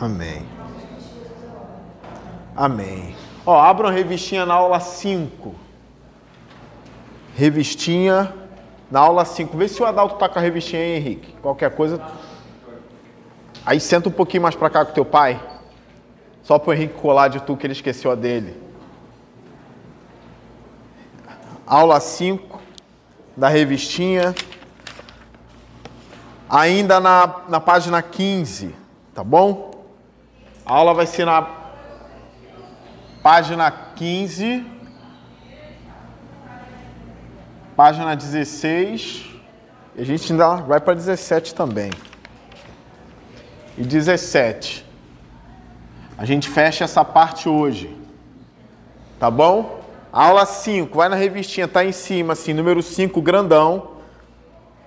[0.00, 0.46] Amém.
[2.56, 3.14] Amém.
[3.46, 5.54] Ó, abram revistinha na aula 5.
[7.36, 8.32] Revistinha
[8.90, 9.56] na aula 5.
[9.56, 11.32] Vê se o Adalto tá com a revistinha aí, Henrique.
[11.42, 12.00] Qualquer coisa.
[13.66, 15.40] Aí senta um pouquinho mais para cá com teu pai.
[16.42, 18.62] Só pro Henrique colar de tu que ele esqueceu a dele.
[21.66, 22.60] Aula 5
[23.36, 24.34] da revistinha.
[26.48, 28.74] Ainda na, na página 15,
[29.14, 29.73] tá bom?
[30.66, 31.46] A aula vai ser na
[33.22, 34.64] página 15,
[37.76, 39.26] página 16,
[39.94, 41.90] e a gente ainda vai para 17 também.
[43.76, 44.86] E 17.
[46.16, 47.94] A gente fecha essa parte hoje.
[49.18, 49.84] Tá bom?
[50.10, 53.90] Aula 5, vai na revistinha, tá em cima, assim, número 5, grandão.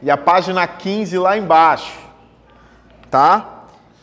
[0.02, 2.00] E a página 15 lá embaixo.
[3.12, 3.57] Tá?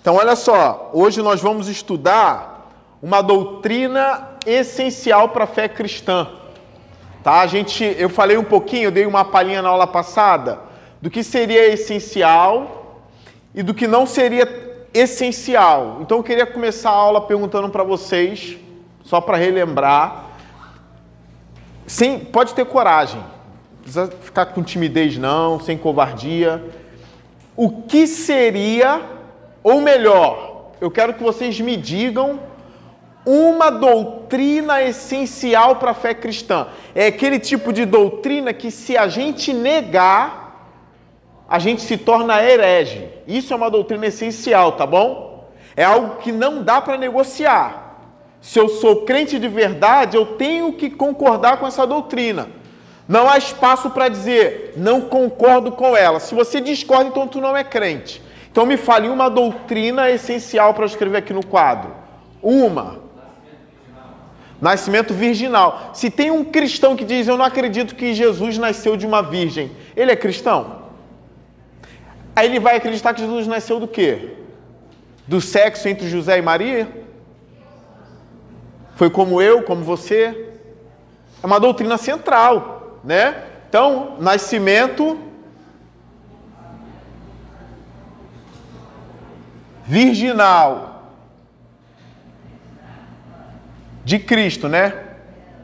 [0.05, 2.71] Então, olha só, hoje nós vamos estudar
[3.03, 6.29] uma doutrina essencial para a fé cristã.
[7.23, 7.41] Tá?
[7.41, 10.59] A gente, eu falei um pouquinho, eu dei uma palhinha na aula passada
[11.01, 13.01] do que seria essencial
[13.55, 14.47] e do que não seria
[14.93, 16.01] essencial.
[16.03, 18.59] Então eu queria começar a aula perguntando para vocês,
[19.05, 20.27] só para relembrar.
[21.87, 23.21] Sim, pode ter coragem.
[23.21, 26.63] Não precisa ficar com timidez não, sem covardia.
[27.57, 29.14] O que seria,
[29.65, 32.39] ou melhor, eu quero que vocês me digam
[33.25, 36.67] uma doutrina essencial para a fé cristã.
[36.95, 40.69] É aquele tipo de doutrina que se a gente negar,
[41.49, 43.09] a gente se torna herege.
[43.27, 45.49] Isso é uma doutrina essencial, tá bom?
[45.75, 47.99] É algo que não dá para negociar.
[48.43, 52.49] Se eu sou crente de verdade, eu tenho que concordar com essa doutrina.
[53.09, 56.21] Não há espaço para dizer, não concordo com ela.
[56.21, 58.23] Se você discorda, então tu não é crente.
[58.55, 61.93] Então me fale uma doutrina essencial para escrever aqui no quadro.
[62.41, 63.01] Uma.
[64.61, 65.91] Nascimento virginal.
[65.93, 69.73] Se tem um cristão que diz, eu não acredito que Jesus nasceu de uma virgem,
[69.97, 70.85] ele é cristão?
[72.37, 74.37] Aí ele vai acreditar que Jesus nasceu do quê?
[75.27, 76.89] Do sexo entre José e Maria?
[78.95, 80.53] Foi como eu, como você?
[81.43, 83.35] É uma doutrina central, né?
[83.69, 85.19] Então, nascimento
[89.85, 91.13] virginal
[94.05, 95.03] de Cristo, né?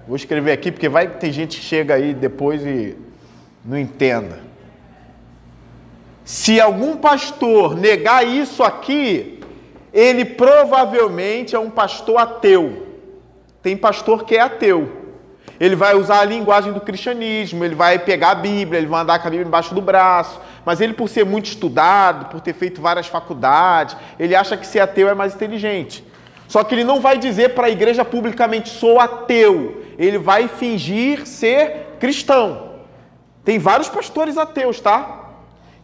[0.07, 2.97] Vou escrever aqui porque vai ter gente que chega aí depois e
[3.65, 4.41] não entenda.
[6.25, 9.41] Se algum pastor negar isso aqui,
[9.93, 12.87] ele provavelmente é um pastor ateu.
[13.63, 15.00] Tem pastor que é ateu.
[15.61, 19.19] Ele vai usar a linguagem do cristianismo, ele vai pegar a Bíblia, ele vai andar
[19.19, 22.81] com a Bíblia embaixo do braço, mas ele, por ser muito estudado, por ter feito
[22.81, 26.03] várias faculdades, ele acha que ser ateu é mais inteligente.
[26.49, 29.85] Só que ele não vai dizer para a igreja publicamente, sou ateu.
[29.99, 32.71] Ele vai fingir ser cristão.
[33.45, 35.29] Tem vários pastores ateus, tá?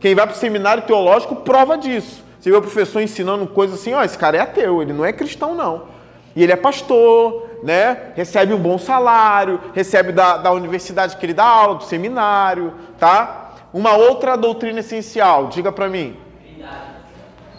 [0.01, 2.25] Quem vai para o seminário teológico prova disso.
[2.41, 5.13] Você vê o professor ensinando coisas assim, ó, esse cara é ateu, ele não é
[5.13, 5.96] cristão, não.
[6.37, 8.13] E ele é pastor, né?
[8.15, 13.55] Recebe um bom salário, recebe da, da universidade que ele dá aula, do seminário, tá?
[13.73, 16.15] Uma outra doutrina essencial, diga para mim.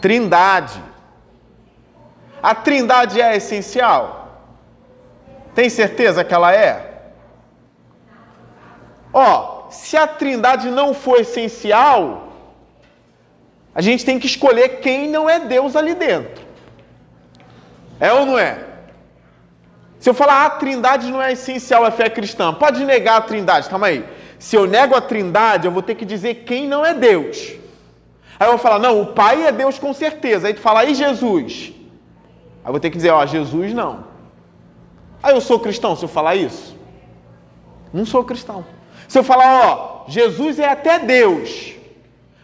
[0.00, 0.82] Trindade.
[2.40, 4.28] A trindade é essencial?
[5.56, 7.10] Tem certeza que ela é?
[9.12, 12.28] Ó, se a trindade não for essencial,
[13.74, 16.46] a gente tem que escolher quem não é Deus ali dentro.
[17.98, 18.67] É ou não é?
[19.98, 23.20] Se eu falar ah, a trindade não é essencial, é fé cristã, pode negar a
[23.20, 24.04] trindade, calma aí.
[24.38, 27.54] Se eu nego a trindade, eu vou ter que dizer quem não é Deus.
[28.38, 30.46] Aí eu vou falar, não, o Pai é Deus com certeza.
[30.46, 31.72] Aí tu fala, e Jesus?
[32.62, 34.04] Aí eu vou ter que dizer, ó, Jesus não.
[35.20, 36.76] Aí eu sou cristão se eu falar isso?
[37.92, 38.64] Não sou cristão.
[39.08, 41.74] Se eu falar, ó, Jesus é até Deus,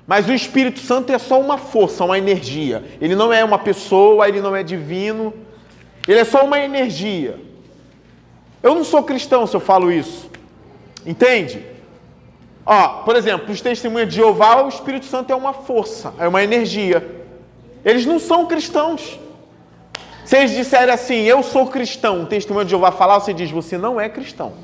[0.06, 2.82] mas o Espírito Santo é só uma força, uma energia.
[3.00, 5.32] Ele não é uma pessoa, ele não é divino.
[6.06, 7.38] Ele é só uma energia.
[8.62, 10.30] Eu não sou cristão se eu falo isso.
[11.04, 11.64] Entende?
[12.66, 16.42] Ó, por exemplo, os testemunhas de Jeová, o Espírito Santo é uma força, é uma
[16.42, 17.24] energia.
[17.84, 19.18] Eles não são cristãos.
[20.24, 23.76] Se eles disserem assim, eu sou cristão, um testemunho de Jeová falar, você diz, você
[23.76, 24.54] não é cristão.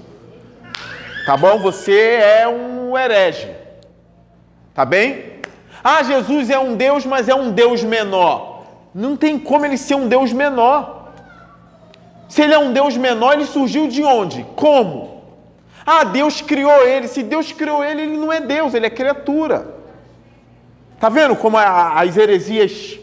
[1.27, 1.59] Tá bom?
[1.59, 3.49] Você é um herege.
[4.75, 5.41] Tá bem?
[5.85, 8.65] Ah, Jesus é um Deus, mas é um Deus menor.
[8.95, 11.00] Não tem como ele ser um Deus menor.
[12.31, 14.47] Se ele é um Deus menor, ele surgiu de onde?
[14.55, 15.21] Como?
[15.85, 17.09] Ah, Deus criou ele.
[17.09, 19.75] Se Deus criou ele, ele não é Deus, ele é criatura.
[21.01, 23.01] Tá vendo como as heresias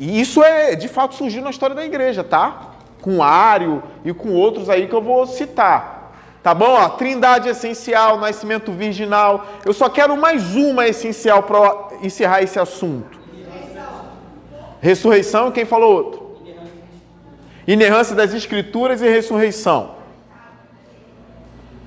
[0.00, 2.70] E isso é, de fato, surgiu na história da igreja, tá?
[3.02, 6.14] Com Ário e com outros aí que eu vou citar.
[6.42, 6.88] Tá bom?
[6.96, 9.44] Trindade essencial, nascimento virginal.
[9.62, 13.20] Eu só quero mais uma essencial para encerrar esse assunto.
[14.80, 16.21] Ressurreição, quem falou outro?
[17.66, 20.02] Inerrância das escrituras e ressurreição.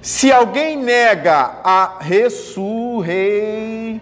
[0.02, 4.02] Se alguém nega a ressurreição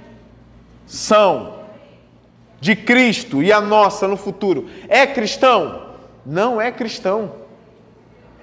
[2.59, 5.93] de Cristo e a nossa no futuro, é cristão?
[6.25, 7.33] Não é cristão.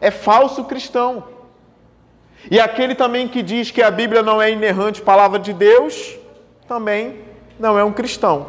[0.00, 1.24] É falso cristão.
[2.50, 6.16] E aquele também que diz que a Bíblia não é inerrante palavra de Deus,
[6.66, 7.18] também
[7.58, 8.48] não é um cristão.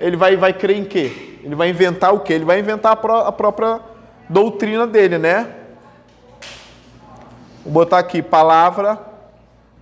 [0.00, 1.38] Ele vai, vai crer em quê?
[1.44, 2.32] Ele vai inventar o quê?
[2.32, 3.80] Ele vai inventar a, pró a própria
[4.28, 5.54] doutrina dele, né?
[7.64, 9.00] Vou botar aqui, palavra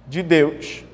[0.07, 0.85] de Deus.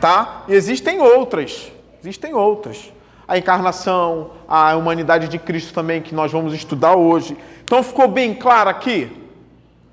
[0.00, 0.44] Tá?
[0.48, 1.70] E existem outras.
[2.00, 2.92] Existem outras.
[3.26, 7.36] A encarnação, a humanidade de Cristo também, que nós vamos estudar hoje.
[7.62, 9.10] Então ficou bem claro aqui?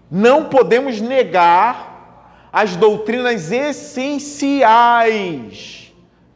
[0.09, 1.89] Não podemos negar
[2.51, 4.73] as doutrinas essenciais,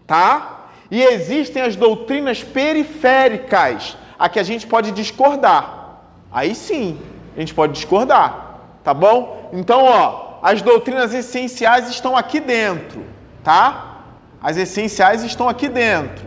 [0.05, 0.62] tá?
[0.93, 6.01] E existem as doutrinas periféricas, a que a gente pode discordar.
[6.31, 7.01] Aí sim,
[7.35, 9.49] a gente pode discordar, tá bom?
[9.53, 13.03] Então, ó, as doutrinas essenciais estão aqui dentro,
[13.43, 14.01] tá?
[14.39, 16.23] As essenciais estão aqui dentro.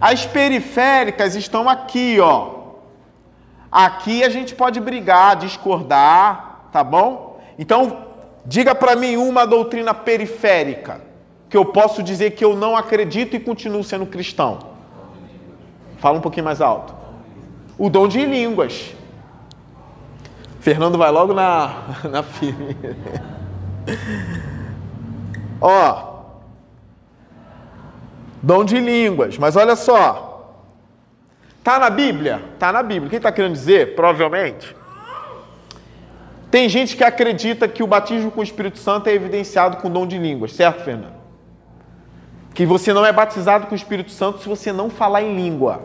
[0.00, 2.72] As periféricas estão aqui, ó.
[3.70, 7.40] Aqui a gente pode brigar, discordar, tá bom?
[7.56, 8.04] Então,
[8.44, 11.08] diga para mim uma doutrina periférica
[11.50, 14.60] que eu posso dizer que eu não acredito e continuo sendo cristão.
[15.98, 16.94] Fala um pouquinho mais alto.
[17.76, 18.94] O dom de línguas.
[20.60, 22.76] Fernando vai logo na, na firme.
[25.60, 26.20] Ó.
[28.40, 29.36] Dom de línguas.
[29.36, 30.54] Mas olha só.
[31.58, 32.40] Está na Bíblia?
[32.54, 33.08] Está na Bíblia.
[33.08, 33.96] O que está querendo dizer?
[33.96, 34.76] Provavelmente.
[36.48, 39.90] Tem gente que acredita que o batismo com o Espírito Santo é evidenciado com o
[39.90, 41.19] dom de línguas, certo, Fernando?
[42.54, 45.82] Que você não é batizado com o Espírito Santo se você não falar em língua.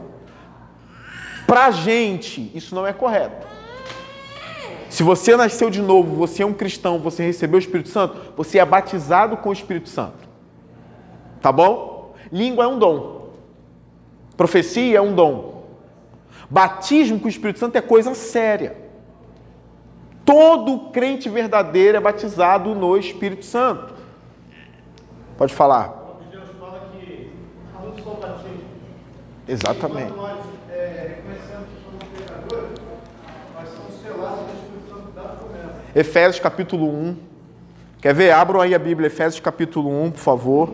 [1.46, 3.46] Para a gente, isso não é correto.
[4.90, 8.60] Se você nasceu de novo, você é um cristão, você recebeu o Espírito Santo, você
[8.60, 10.28] é batizado com o Espírito Santo.
[11.42, 12.16] Tá bom?
[12.32, 13.30] Língua é um dom.
[14.38, 15.66] Profecia é um dom.
[16.50, 18.78] Batismo com o Espírito Santo é coisa séria.
[20.24, 23.94] Todo crente verdadeiro é batizado no Espírito Santo.
[25.38, 26.18] Pode falar.
[26.32, 27.32] Deus fala que
[27.84, 28.64] um só batismo.
[29.48, 30.12] Exatamente.
[30.14, 30.40] Nós
[30.72, 32.80] é, reconhecemos que somos pecadores,
[33.54, 35.82] nós somos selados no Espírito Santo da promessa.
[35.96, 37.18] Efésios capítulo 1.
[38.02, 38.32] Quer ver?
[38.32, 40.74] Abram aí a Bíblia, Efésios capítulo 1, por favor.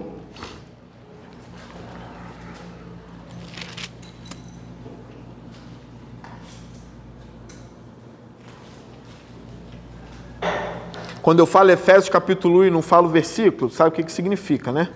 [11.21, 14.71] Quando eu falo Efésios capítulo 1 e não falo versículo, sabe o que, que significa,
[14.71, 14.89] né?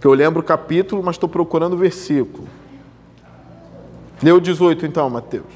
[0.00, 2.46] Que eu lembro o capítulo, mas estou procurando o versículo.
[4.22, 5.46] Lê o 18 então, Mateus.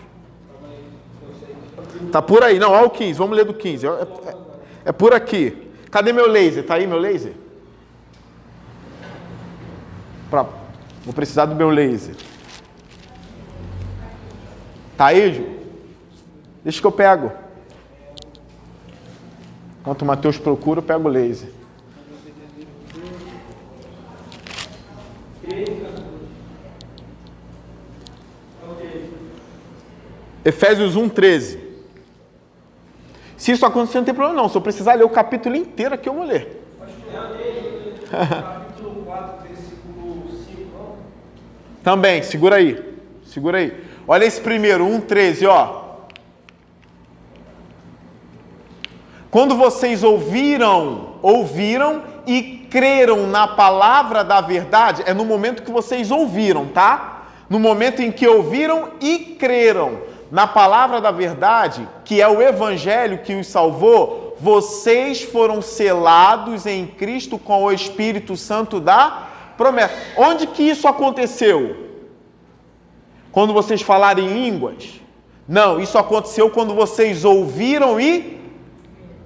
[2.10, 3.86] Tá por aí, não, olha o 15, vamos ler do 15.
[3.86, 4.36] É, é,
[4.86, 5.70] é por aqui.
[5.90, 6.64] Cadê meu laser?
[6.64, 7.34] Tá aí meu laser?
[10.30, 10.46] Pra,
[11.04, 12.14] vou precisar do meu laser.
[14.96, 15.46] Tá aí, Ju?
[16.64, 17.32] Deixa que eu pego.
[19.80, 21.50] Enquanto o Mateus procura, eu pego o laser.
[30.44, 31.58] Efésios 1, 13.
[33.36, 34.48] Se isso acontecer, não tem problema não.
[34.48, 36.62] Se eu precisar ler o capítulo inteiro aqui, eu vou ler.
[38.10, 40.96] capítulo 4, versículo 5.
[41.82, 42.96] Também, segura aí.
[43.24, 43.84] Segura aí.
[44.06, 45.82] Olha esse primeiro, 1, 13, ó.
[49.30, 56.10] Quando vocês ouviram, ouviram e creram na palavra da verdade, é no momento que vocês
[56.10, 57.26] ouviram, tá?
[57.48, 63.18] No momento em que ouviram e creram na palavra da verdade, que é o evangelho
[63.18, 69.92] que os salvou, vocês foram selados em Cristo com o Espírito Santo da promessa.
[70.16, 71.90] Onde que isso aconteceu?
[73.30, 75.02] Quando vocês falarem em línguas?
[75.46, 78.40] Não, isso aconteceu quando vocês ouviram e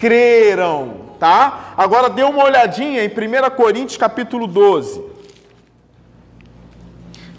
[0.00, 1.72] creram, tá?
[1.76, 5.04] Agora dê uma olhadinha em 1 Coríntios capítulo 12.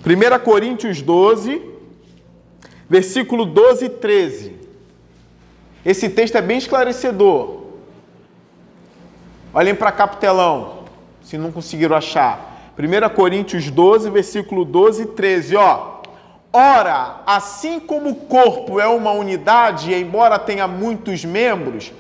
[0.06, 1.76] 1 Coríntios 12,
[2.90, 4.56] versículo 12 e 13.
[5.86, 7.64] Esse texto é bem esclarecedor.
[9.54, 10.84] Olhem para cá telão,
[11.22, 12.74] se não conseguiram achar.
[12.78, 15.98] 1 Coríntios 12, versículo 12 e 13, ó.
[16.54, 21.92] Ora, assim como o corpo é uma unidade, embora tenha muitos membros,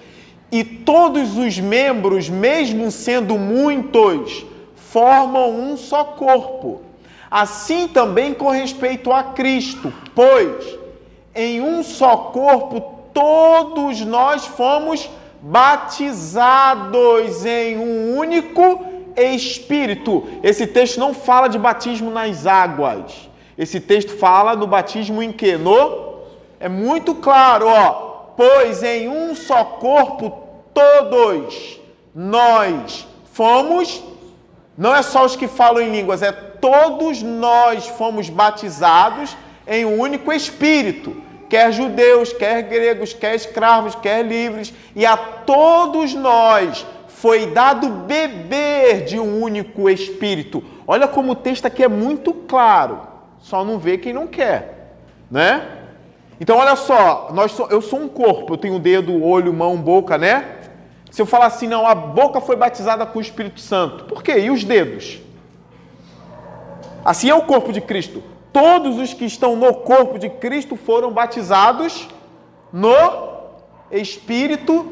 [0.52, 6.87] e todos os membros, mesmo sendo muitos, formam um só corpo.
[7.30, 10.78] Assim também com respeito a Cristo, pois
[11.36, 15.10] em um só corpo todos nós fomos
[15.42, 18.86] batizados em um único
[19.18, 20.28] Espírito.
[20.44, 23.30] Esse texto não fala de batismo nas águas.
[23.58, 25.58] Esse texto fala do batismo em que?
[25.58, 26.20] No?
[26.60, 27.92] É muito claro, ó.
[28.38, 30.44] Pois em um só corpo
[30.74, 31.80] todos
[32.14, 34.04] nós fomos,
[34.78, 36.32] não é só os que falam em línguas, é
[36.68, 41.16] todos nós fomos batizados em um único Espírito,
[41.48, 49.06] quer judeus, quer gregos, quer escravos, quer livres, e a todos nós foi dado beber
[49.06, 50.62] de um único Espírito.
[50.86, 53.00] Olha como o texto aqui é muito claro,
[53.40, 54.98] só não vê quem não quer,
[55.32, 55.70] né?
[56.40, 60.56] Então olha só, nós eu sou um corpo, eu tenho dedo, olho, mão, boca, né?
[61.10, 64.38] Se eu falar assim, não, a boca foi batizada com o Espírito Santo, por quê?
[64.40, 65.22] E os dedos?
[67.08, 68.22] Assim é o corpo de Cristo.
[68.52, 72.10] Todos os que estão no corpo de Cristo foram batizados
[72.74, 72.92] no
[73.90, 74.86] Espírito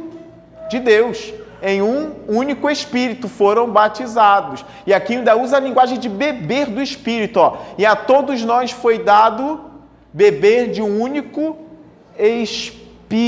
[0.70, 1.34] de Deus.
[1.62, 4.64] Em um único Espírito foram batizados.
[4.88, 7.38] E aqui ainda usa a linguagem de beber do Espírito.
[7.38, 7.58] Ó.
[7.78, 9.60] E a todos nós foi dado
[10.14, 11.58] beber de um único
[12.18, 13.26] Espírito.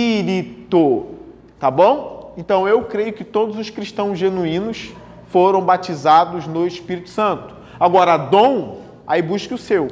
[1.59, 2.33] Tá bom?
[2.37, 4.93] Então eu creio que todos os cristãos genuínos
[5.25, 7.56] foram batizados no Espírito Santo.
[7.79, 9.87] Agora, dom, aí busque o seu.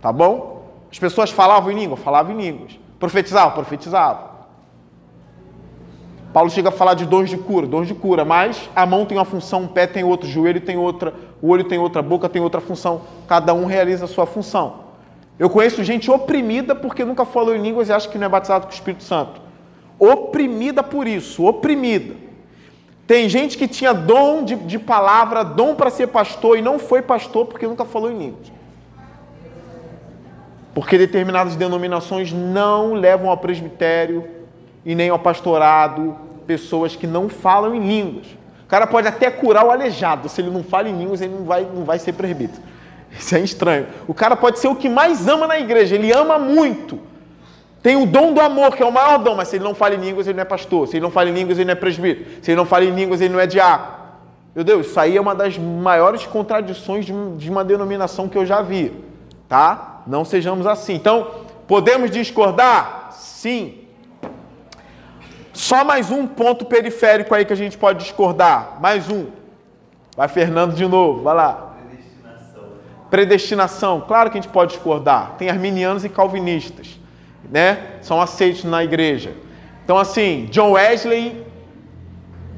[0.00, 0.64] Tá bom?
[0.90, 1.96] As pessoas falavam em língua?
[1.96, 2.78] Falavam em línguas.
[2.98, 3.52] Profetizavam?
[3.52, 4.36] Profetizavam.
[6.32, 9.16] Paulo chega a falar de dons de cura, dons de cura, mas a mão tem
[9.16, 12.02] uma função, o pé tem outra, o joelho tem outra, o olho tem outra, a
[12.02, 13.02] boca tem outra função.
[13.26, 14.86] Cada um realiza a sua função.
[15.38, 18.66] Eu conheço gente oprimida porque nunca falou em línguas e acha que não é batizado
[18.66, 19.46] com o Espírito Santo
[19.98, 22.14] oprimida por isso, oprimida.
[23.06, 27.00] Tem gente que tinha dom de, de palavra, dom para ser pastor e não foi
[27.00, 28.52] pastor porque nunca falou em línguas.
[30.74, 34.28] Porque determinadas denominações não levam ao presbitério
[34.84, 38.26] e nem ao pastorado pessoas que não falam em línguas.
[38.64, 41.44] O cara pode até curar o aleijado, se ele não fala em línguas, ele não
[41.44, 42.60] vai, não vai ser presbítero.
[43.10, 43.86] Isso é estranho.
[44.08, 46.98] O cara pode ser o que mais ama na igreja, ele ama muito,
[47.86, 49.94] tem o dom do amor, que é o maior dom, mas se ele não fala
[49.94, 50.88] em línguas, ele não é pastor.
[50.88, 52.28] Se ele não fala em línguas, ele não é presbítero.
[52.42, 53.96] Se ele não fala em línguas, ele não é diácono.
[54.56, 58.60] Meu Deus, isso aí é uma das maiores contradições de uma denominação que eu já
[58.60, 58.92] vi.
[59.48, 60.02] Tá?
[60.04, 60.94] Não sejamos assim.
[60.94, 61.30] Então,
[61.68, 63.12] podemos discordar?
[63.12, 63.82] Sim.
[65.52, 68.80] Só mais um ponto periférico aí que a gente pode discordar.
[68.80, 69.26] Mais um.
[70.16, 71.76] Vai Fernando de novo, vai lá.
[71.78, 72.64] Predestinação.
[73.08, 74.00] Predestinação.
[74.00, 75.36] Claro que a gente pode discordar.
[75.38, 77.05] Tem arminianos e calvinistas
[77.50, 79.32] né, são aceitos na igreja.
[79.84, 81.44] Então, assim, John Wesley,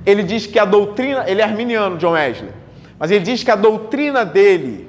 [0.06, 2.50] ele diz que a doutrina, ele é arminiano, John Wesley,
[2.98, 4.88] mas ele diz que a doutrina dele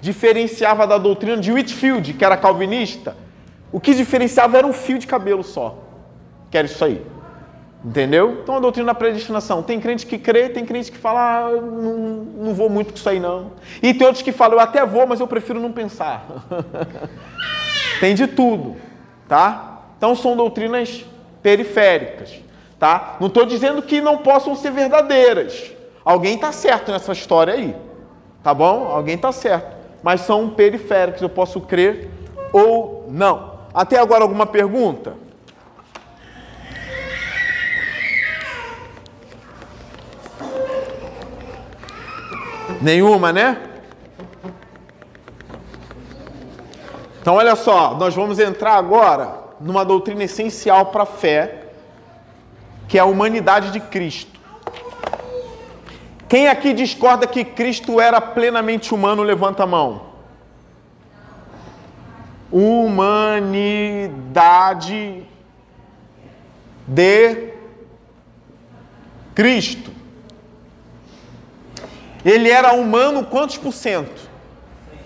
[0.00, 3.16] diferenciava da doutrina de Whitfield, que era calvinista.
[3.72, 5.78] O que diferenciava era um fio de cabelo só,
[6.50, 7.04] que era isso aí.
[7.84, 8.40] Entendeu?
[8.42, 9.62] Então a doutrina da predestinação.
[9.62, 13.08] Tem crente que crê, tem crente que fala, ah, não, não vou muito com isso
[13.08, 13.52] aí não.
[13.82, 16.26] E tem outros que falam, eu até vou, mas eu prefiro não pensar.
[18.00, 18.76] tem de tudo
[19.30, 19.82] tá?
[19.96, 21.04] Então são doutrinas
[21.40, 22.34] periféricas,
[22.80, 23.16] tá?
[23.20, 25.70] Não estou dizendo que não possam ser verdadeiras.
[26.04, 27.76] Alguém está certo nessa história aí,
[28.42, 28.88] tá bom?
[28.88, 31.22] Alguém está certo, mas são periféricas.
[31.22, 32.10] Eu posso crer
[32.52, 33.60] ou não.
[33.72, 35.14] Até agora alguma pergunta?
[42.82, 43.69] Nenhuma, né?
[47.20, 51.66] Então, olha só, nós vamos entrar agora numa doutrina essencial para a fé,
[52.88, 54.40] que é a humanidade de Cristo.
[56.28, 60.08] Quem aqui discorda que Cristo era plenamente humano, levanta a mão.
[62.50, 64.06] Humanidade
[66.86, 67.52] de
[69.34, 69.90] Cristo.
[72.24, 74.29] Ele era humano quantos por cento?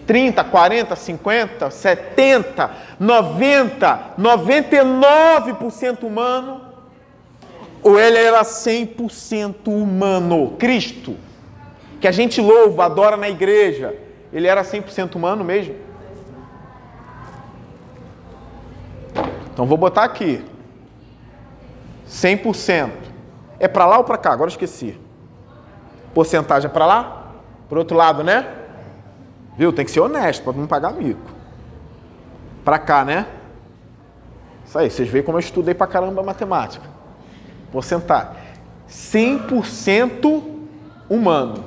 [0.06, 2.70] 30, 40, 50, 70,
[3.00, 6.60] 90, 99% humano,
[7.82, 10.56] ou ele era 100% humano?
[10.58, 11.16] Cristo,
[12.00, 13.94] que a gente louva, adora na igreja,
[14.32, 15.74] ele era 100% humano mesmo?
[19.52, 20.44] Então vou botar aqui.
[22.08, 22.90] 100%.
[23.60, 24.32] É para lá ou para cá?
[24.32, 24.98] Agora esqueci.
[26.12, 27.32] Porcentagem é para lá?
[27.68, 28.63] Por outro lado, né?
[29.56, 29.72] Viu?
[29.72, 31.20] Tem que ser honesto para não pagar mico.
[32.64, 33.26] Para cá, né?
[34.66, 36.84] Isso aí, vocês veem como eu estudei pra caramba matemática.
[37.70, 38.32] Porcentagem.
[38.88, 40.42] 100%
[41.08, 41.64] humano.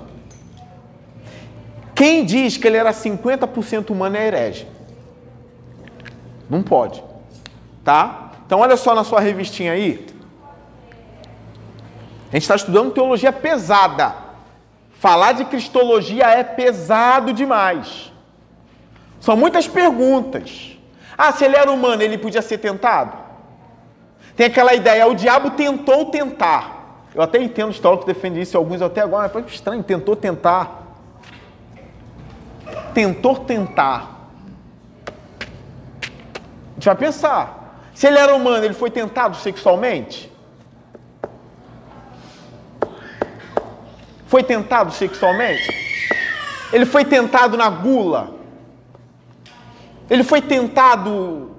[1.96, 4.68] Quem diz que ele era 50% humano é herege.
[6.50, 7.04] Não pode.
[7.84, 8.32] Tá?
[8.46, 10.06] Então olha só na sua revistinha aí.
[12.30, 14.27] A gente está estudando teologia pesada.
[15.00, 18.12] Falar de cristologia é pesado demais.
[19.20, 20.78] São muitas perguntas.
[21.18, 23.18] Ah, se ele era humano, ele podia ser tentado?
[24.36, 27.06] Tem aquela ideia, o diabo tentou tentar.
[27.14, 30.84] Eu até entendo os teólogos que defendem isso, alguns até agora, mas estranho, tentou tentar.
[32.94, 34.30] Tentou tentar.
[35.42, 37.82] A gente vai pensar.
[37.94, 40.32] Se ele era humano, ele foi tentado sexualmente?
[44.28, 45.68] Foi tentado sexualmente?
[46.72, 48.36] Ele foi tentado na gula?
[50.10, 51.52] Ele foi tentado.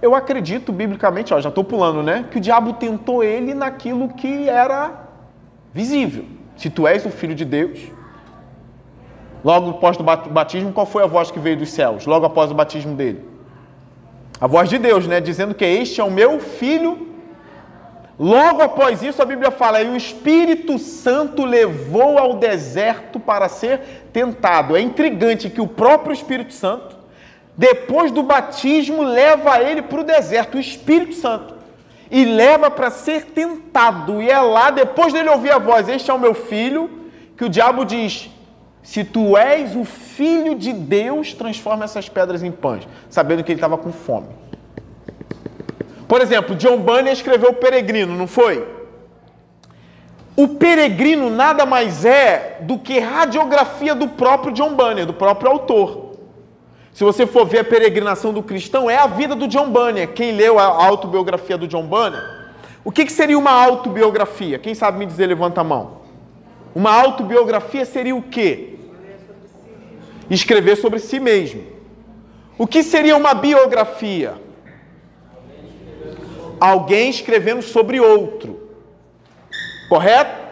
[0.00, 2.26] Eu acredito biblicamente, ó, já estou pulando, né?
[2.30, 5.08] Que o diabo tentou ele naquilo que era
[5.72, 6.26] visível.
[6.56, 7.80] Se tu és o filho de Deus.
[9.42, 12.06] Logo após o batismo, qual foi a voz que veio dos céus?
[12.06, 13.26] Logo após o batismo dele?
[14.40, 15.20] A voz de Deus, né?
[15.20, 17.13] Dizendo que este é o meu filho
[18.18, 24.08] Logo após isso, a Bíblia fala: e o Espírito Santo levou ao deserto para ser
[24.12, 24.76] tentado.
[24.76, 26.96] É intrigante que o próprio Espírito Santo,
[27.56, 31.54] depois do batismo, leva ele para o deserto, o Espírito Santo,
[32.10, 34.22] e leva para ser tentado.
[34.22, 36.88] E é lá, depois dele ouvir a voz: Este é o meu filho,
[37.36, 38.30] que o diabo diz:
[38.80, 43.58] Se tu és o filho de Deus, transforma essas pedras em pães, sabendo que ele
[43.58, 44.28] estava com fome.
[46.14, 48.64] Por exemplo, John Bunyan escreveu O Peregrino, não foi?
[50.36, 56.12] O Peregrino nada mais é do que radiografia do próprio John Bunyan, do próprio autor.
[56.92, 60.06] Se você for ver a peregrinação do cristão, é a vida do John Bunyan.
[60.06, 62.22] Quem leu a autobiografia do John Bunyan,
[62.84, 64.56] o que, que seria uma autobiografia?
[64.56, 66.02] Quem sabe me dizer, levanta a mão.
[66.76, 68.76] Uma autobiografia seria o quê?
[70.30, 71.64] Escrever sobre si mesmo.
[72.56, 74.43] O que seria uma biografia?
[76.60, 78.68] Alguém escrevendo sobre outro.
[79.88, 80.44] Correto?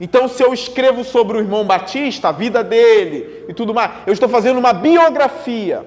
[0.00, 4.12] Então, se eu escrevo sobre o irmão Batista, a vida dele e tudo mais, eu
[4.12, 5.86] estou fazendo uma biografia.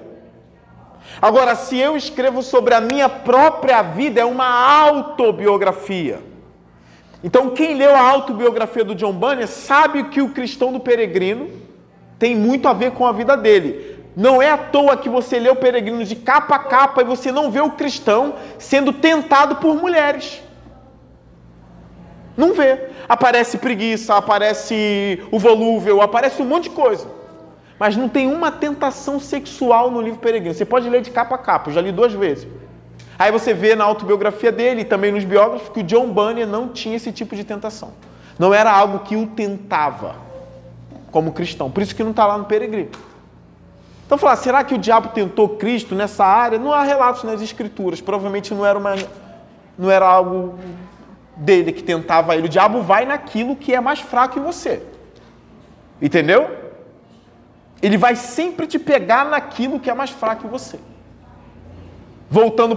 [1.20, 6.20] Agora, se eu escrevo sobre a minha própria vida, é uma autobiografia.
[7.22, 11.48] Então, quem leu a autobiografia do John Bunyan sabe que o cristão do peregrino
[12.18, 13.93] tem muito a ver com a vida dele.
[14.16, 17.32] Não é à toa que você lê o peregrino de capa a capa e você
[17.32, 20.40] não vê o cristão sendo tentado por mulheres.
[22.36, 22.88] Não vê.
[23.08, 27.06] Aparece preguiça, aparece o volúvel, aparece um monte de coisa.
[27.78, 30.54] Mas não tem uma tentação sexual no livro Peregrino.
[30.54, 32.46] Você pode ler de capa a capa, eu já li duas vezes.
[33.18, 36.68] Aí você vê na autobiografia dele e também nos biógrafos que o John Bunyan não
[36.68, 37.92] tinha esse tipo de tentação.
[38.38, 40.16] Não era algo que o tentava
[41.10, 41.70] como cristão.
[41.70, 42.90] Por isso que não está lá no Peregrino.
[44.06, 46.58] Então falar, será que o diabo tentou Cristo nessa área?
[46.58, 48.00] Não há relatos nas escrituras.
[48.00, 48.94] Provavelmente não era uma
[49.76, 50.58] não era algo
[51.36, 52.46] dele que tentava ele.
[52.46, 54.82] O diabo vai naquilo que é mais fraco em você.
[56.00, 56.48] Entendeu?
[57.82, 60.78] Ele vai sempre te pegar naquilo que é mais fraco em você.
[62.30, 62.76] Voltando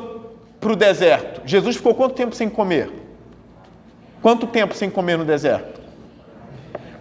[0.59, 1.41] para o deserto.
[1.45, 2.91] Jesus ficou quanto tempo sem comer?
[4.21, 5.79] Quanto tempo sem comer no deserto?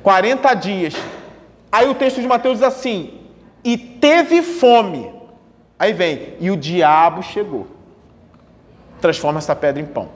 [0.02, 0.94] 40 dias.
[1.72, 3.25] Aí o texto de Mateus diz assim:
[3.66, 5.12] e teve fome.
[5.76, 7.66] Aí vem, e o diabo chegou.
[9.00, 10.08] Transforma essa pedra em pão.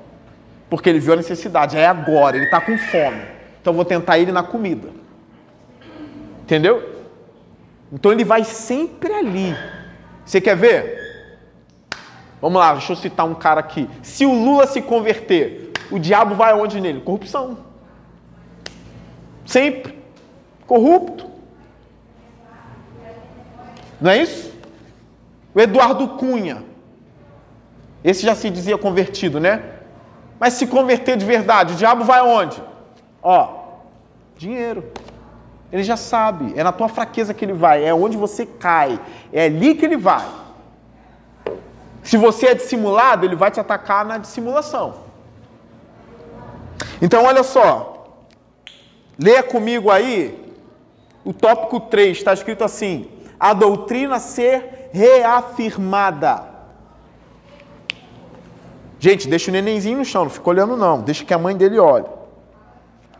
[0.71, 3.21] Porque ele viu a necessidade, é agora, ele está com fome.
[3.61, 4.91] Então vou tentar ele na comida.
[6.43, 7.03] Entendeu?
[7.93, 9.57] Então ele vai sempre ali.
[10.25, 11.01] Você quer ver?
[12.41, 13.91] Vamos lá, deixa eu citar um cara aqui.
[14.01, 17.01] Se o Lula se converter, o diabo vai aonde nele?
[17.01, 17.59] Corrupção.
[19.45, 19.99] Sempre.
[20.69, 21.40] Corrupto.
[24.01, 24.53] Não é isso?
[25.55, 26.65] O Eduardo Cunha.
[28.03, 29.63] Esse já se dizia convertido, né?
[30.39, 32.63] Mas se converter de verdade, o diabo vai aonde?
[33.23, 33.61] Ó,
[34.37, 34.91] dinheiro.
[35.73, 38.99] Ele já sabe, é na tua fraqueza que ele vai, é onde você cai,
[39.33, 40.27] é ali que ele vai.
[42.03, 44.95] Se você é dissimulado, ele vai te atacar na dissimulação.
[47.01, 48.25] Então, olha só,
[49.19, 50.53] leia comigo aí
[51.25, 53.09] o tópico 3, está escrito assim:
[53.41, 56.45] a doutrina ser reafirmada.
[58.99, 61.79] Gente, deixa o nenenzinho no chão, não fica olhando não, deixa que a mãe dele
[61.79, 62.07] olhe.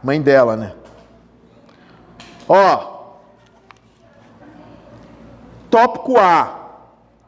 [0.05, 0.75] Mãe dela, né?
[2.47, 2.91] Ó,
[5.71, 6.59] Tópico A.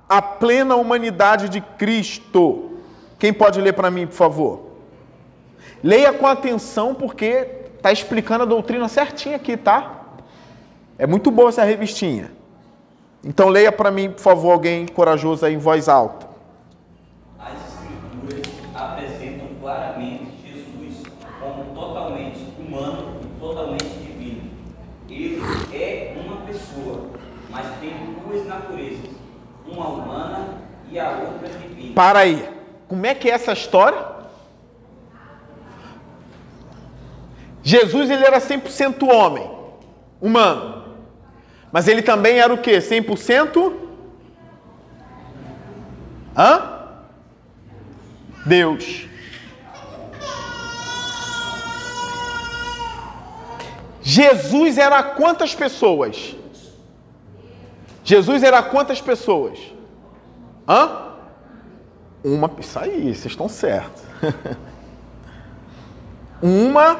[0.08, 2.72] A plena humanidade de Cristo.
[3.18, 4.72] Quem pode ler para mim, por favor?
[5.82, 10.00] Leia com atenção, porque está explicando a doutrina certinha aqui, tá?
[10.98, 12.30] É muito boa essa revistinha.
[13.24, 16.26] Então leia para mim, por favor, alguém corajoso aí em voz alta.
[17.38, 21.02] As escrituras apresentam claramente Jesus
[21.40, 24.50] como totalmente humano e totalmente divino.
[25.08, 25.40] Ele
[25.72, 27.10] é uma pessoa,
[27.48, 27.92] mas tem
[28.26, 29.10] duas naturezas,
[29.66, 30.48] uma humana
[30.90, 31.94] e a outra divina.
[31.94, 32.48] Para aí.
[32.88, 34.04] Como é que é essa história?
[37.62, 39.48] Jesus ele era 100% homem,
[40.20, 40.81] humano.
[41.72, 42.78] Mas ele também era o quê?
[42.78, 43.72] 100%?
[46.36, 46.80] Hã?
[48.44, 49.06] Deus.
[54.02, 56.36] Jesus era quantas pessoas?
[58.04, 59.58] Jesus era quantas pessoas?
[60.68, 61.14] Hã?
[62.22, 62.50] Uma.
[62.58, 64.02] Isso aí, vocês estão certos.
[66.42, 66.98] Uma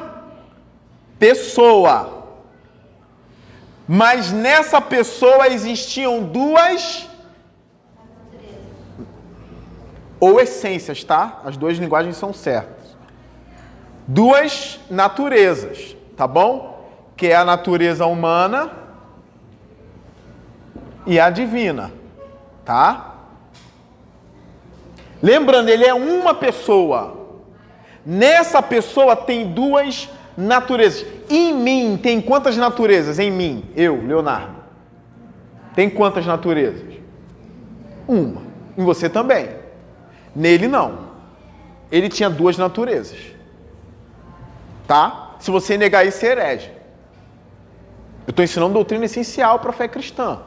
[1.19, 2.22] pessoa.
[3.95, 7.07] Mas nessa pessoa existiam duas
[10.19, 11.41] ou essências, tá?
[11.45, 12.97] As duas linguagens são certas.
[14.07, 16.89] Duas naturezas, tá bom?
[17.15, 18.71] Que é a natureza humana
[21.05, 21.91] e a divina,
[22.65, 23.13] tá?
[25.21, 27.15] Lembrando, ele é uma pessoa.
[28.03, 30.09] Nessa pessoa tem duas.
[31.29, 33.19] Em mim tem quantas naturezas?
[33.19, 34.55] Em mim, eu, Leonardo.
[35.75, 36.93] Tem quantas naturezas?
[38.07, 38.41] Uma.
[38.77, 39.49] Em você também.
[40.35, 41.11] Nele não.
[41.91, 43.17] Ele tinha duas naturezas.
[44.87, 45.35] Tá?
[45.39, 46.71] Se você negar isso, você herege.
[48.25, 50.39] Eu estou ensinando doutrina essencial para a fé cristã.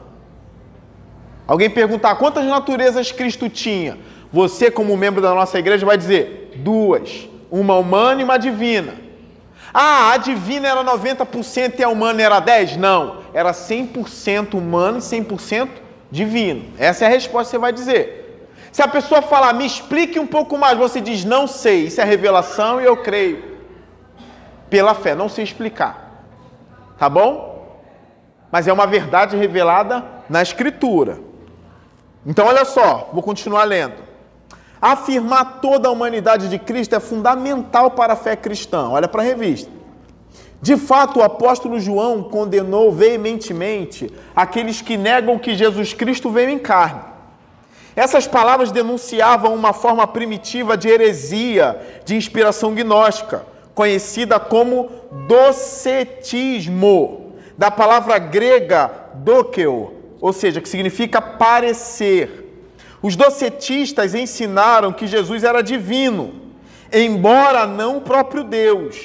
[1.47, 3.99] Alguém perguntar quantas naturezas Cristo tinha?
[4.33, 9.06] Você, como membro da nossa igreja, vai dizer duas: uma humana e uma divina.
[9.79, 12.77] Ah, a divina era 90% e a humana era 10%?
[12.77, 15.69] Não, era 100% humano e 100%
[16.11, 16.73] divino.
[16.79, 18.49] Essa é a resposta que você vai dizer.
[18.73, 21.89] Se a pessoa falar, me explique um pouco mais, você diz, não sei.
[21.89, 23.59] Isso é revelação e eu creio.
[24.71, 26.25] Pela fé, não sei explicar.
[26.99, 27.83] Tá bom?
[28.51, 31.21] Mas é uma verdade revelada na Escritura.
[32.25, 34.06] Então, olha só, vou continuar lendo.
[34.81, 38.91] Afirmar toda a humanidade de Cristo é fundamental para a fé cristã.
[38.91, 39.71] Olha para a revista.
[40.61, 46.59] De fato, o apóstolo João condenou veementemente aqueles que negam que Jesus Cristo veio em
[46.59, 47.01] carne.
[47.95, 54.91] Essas palavras denunciavam uma forma primitiva de heresia de inspiração gnóstica, conhecida como
[55.27, 62.46] docetismo, da palavra grega dokeo, ou seja, que significa parecer.
[63.07, 66.35] Os docetistas ensinaram que Jesus era divino,
[66.93, 68.97] embora não o próprio Deus,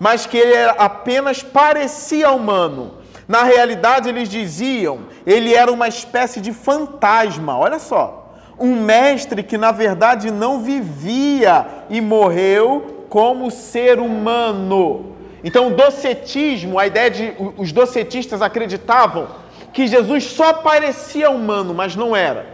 [0.00, 2.94] mas que ele apenas parecia humano.
[3.28, 7.58] Na realidade, eles diziam, ele era uma espécie de fantasma.
[7.58, 15.14] Olha só, um mestre que na verdade não vivia e morreu como ser humano.
[15.44, 19.28] Então, o docetismo, a ideia de os docetistas acreditavam
[19.74, 22.51] que Jesus só parecia humano, mas não era.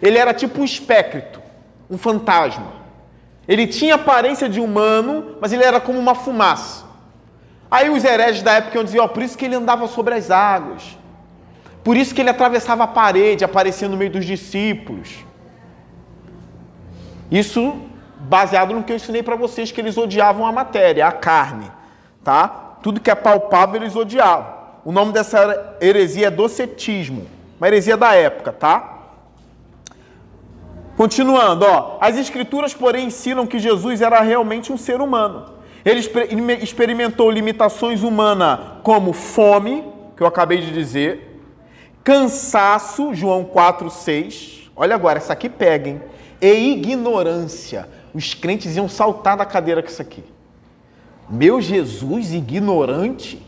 [0.00, 1.42] Ele era tipo um espectro,
[1.90, 2.80] um fantasma.
[3.46, 6.84] Ele tinha aparência de humano, mas ele era como uma fumaça.
[7.70, 10.96] Aí os hereges da época diziam, ó, por isso que ele andava sobre as águas.
[11.82, 15.24] Por isso que ele atravessava a parede, aparecia no meio dos discípulos.
[17.30, 17.80] Isso
[18.18, 21.70] baseado no que eu ensinei para vocês, que eles odiavam a matéria, a carne,
[22.22, 22.76] tá?
[22.82, 24.60] Tudo que é palpável eles odiavam.
[24.84, 27.26] O nome dessa heresia é docetismo,
[27.58, 28.99] uma heresia da época, tá?
[31.00, 35.46] Continuando, ó, as escrituras, porém, ensinam que Jesus era realmente um ser humano.
[35.82, 35.98] Ele
[36.62, 39.82] experimentou limitações humanas como fome,
[40.14, 41.42] que eu acabei de dizer,
[42.04, 44.70] cansaço, João 4:6.
[44.76, 46.02] Olha agora, essa aqui peguem.
[46.38, 47.88] E ignorância.
[48.12, 50.22] Os crentes iam saltar da cadeira com isso aqui.
[51.30, 53.42] Meu Jesus, ignorante?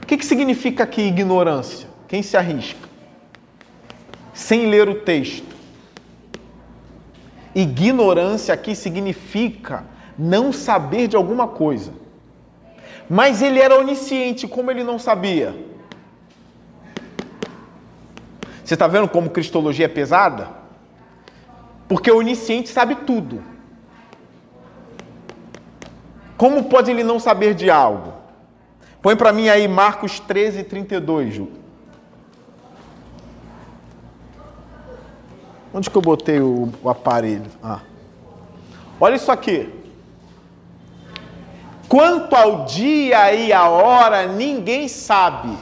[0.00, 1.88] O que, que significa aqui ignorância?
[2.06, 2.85] Quem se arrisca?
[4.36, 5.56] Sem ler o texto.
[7.54, 9.86] Ignorância aqui significa
[10.18, 11.90] não saber de alguma coisa.
[13.08, 15.56] Mas ele era onisciente, como ele não sabia?
[18.62, 20.50] Você está vendo como cristologia é pesada?
[21.88, 23.42] Porque o onisciente sabe tudo.
[26.36, 28.12] Como pode ele não saber de algo?
[29.00, 31.65] Põe para mim aí Marcos 13, 32, Ju.
[35.76, 37.50] Onde que eu botei o, o aparelho?
[37.62, 37.80] Ah.
[38.98, 39.70] Olha isso aqui.
[41.86, 45.54] Quanto ao dia e a hora, ninguém sabe.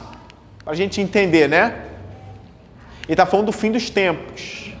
[0.63, 1.83] Para a gente entender, né?
[3.03, 4.71] Ele está falando do fim dos tempos.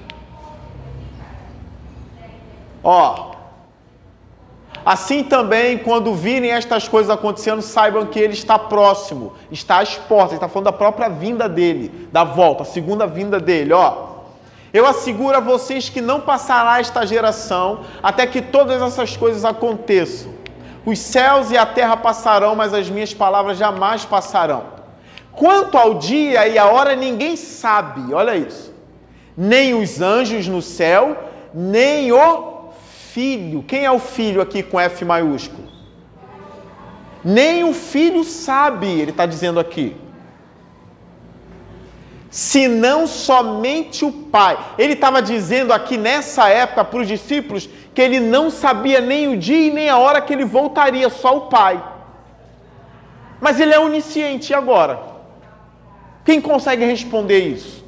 [2.81, 3.35] Ó.
[4.85, 10.29] Assim também, quando virem estas coisas acontecendo, saibam que ele está próximo, está às portas.
[10.29, 13.73] Ele está falando da própria vinda dele, da volta, a segunda vinda dele.
[13.73, 14.14] Ó.
[14.75, 20.33] Eu asseguro a vocês que não passará esta geração até que todas essas coisas aconteçam.
[20.85, 24.65] Os céus e a terra passarão, mas as minhas palavras jamais passarão.
[25.31, 28.73] Quanto ao dia e a hora, ninguém sabe, olha isso.
[29.37, 32.71] Nem os anjos no céu, nem o
[33.13, 33.63] filho.
[33.63, 35.69] Quem é o filho aqui com F maiúsculo?
[37.23, 39.95] Nem o filho sabe, ele está dizendo aqui
[42.35, 44.59] senão somente o Pai.
[44.77, 49.37] Ele estava dizendo aqui nessa época para os discípulos que ele não sabia nem o
[49.37, 51.81] dia e nem a hora que ele voltaria, só o Pai.
[53.39, 54.99] Mas ele é onisciente, e agora?
[56.25, 57.85] Quem consegue responder isso?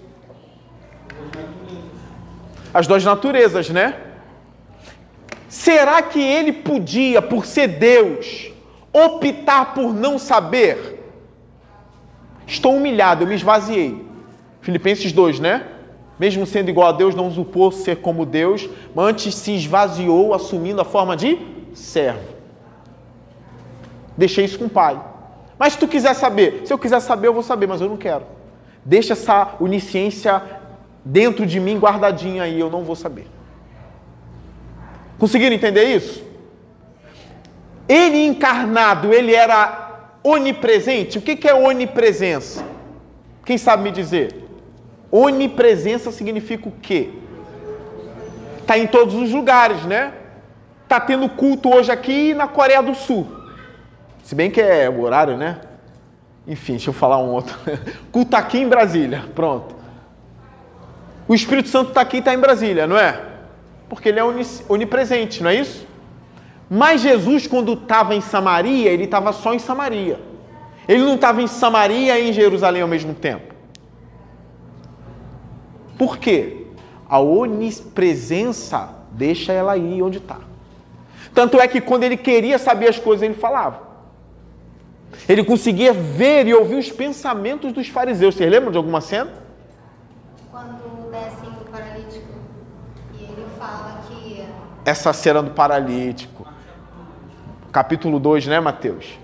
[2.73, 3.97] As duas naturezas, né?
[5.49, 8.49] Será que ele podia, por ser Deus,
[8.93, 11.03] optar por não saber?
[12.47, 14.06] Estou humilhado, eu me esvaziei.
[14.67, 15.65] Filipenses 2, né?
[16.19, 20.82] Mesmo sendo igual a Deus, não usurpou ser como Deus, mas antes se esvaziou, assumindo
[20.82, 21.38] a forma de
[21.73, 22.36] servo.
[24.17, 25.01] Deixei isso com o Pai.
[25.58, 27.95] Mas se tu quiser saber, se eu quiser saber, eu vou saber, mas eu não
[27.95, 28.25] quero.
[28.84, 30.43] Deixa essa onisciência
[31.06, 33.25] dentro de mim guardadinha aí, eu não vou saber.
[35.17, 36.21] Conseguiram entender isso?
[37.88, 41.19] Ele encarnado, ele era onipresente.
[41.19, 42.65] O que é onipresença?
[43.45, 44.46] Quem sabe me dizer?
[45.11, 47.11] Onipresença significa o quê?
[48.59, 50.13] Está em todos os lugares, né?
[50.83, 53.27] Está tendo culto hoje aqui na Coreia do Sul.
[54.23, 55.61] Se bem que é o horário, né?
[56.45, 57.57] Enfim, deixa eu falar um outro.
[58.11, 59.75] culto aqui em Brasília, pronto.
[61.27, 63.21] O Espírito Santo está aqui e está em Brasília, não é?
[63.89, 64.23] Porque ele é
[64.69, 65.85] onipresente, não é isso?
[66.69, 70.19] Mas Jesus, quando estava em Samaria, ele estava só em Samaria.
[70.87, 73.56] Ele não estava em Samaria e em Jerusalém ao mesmo tempo.
[75.97, 76.67] Por quê?
[77.10, 80.39] A onipresença deixa ela ir onde está.
[81.33, 83.88] Tanto é que quando ele queria saber as coisas, ele falava.
[85.27, 88.36] Ele conseguia ver e ouvir os pensamentos dos fariseus.
[88.36, 89.31] Vocês lembram de alguma cena?
[90.51, 92.33] Quando descem o paralítico
[93.13, 94.43] e ele fala que.
[94.86, 96.45] Essa cena do paralítico.
[97.71, 99.19] Capítulo 2, né, Mateus?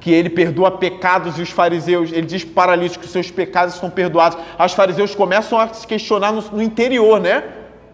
[0.00, 3.74] Que ele perdoa pecados e os fariseus, ele diz para o paralítico que seus pecados
[3.74, 4.38] estão perdoados.
[4.58, 7.42] Os fariseus começam a se questionar no, no interior, né?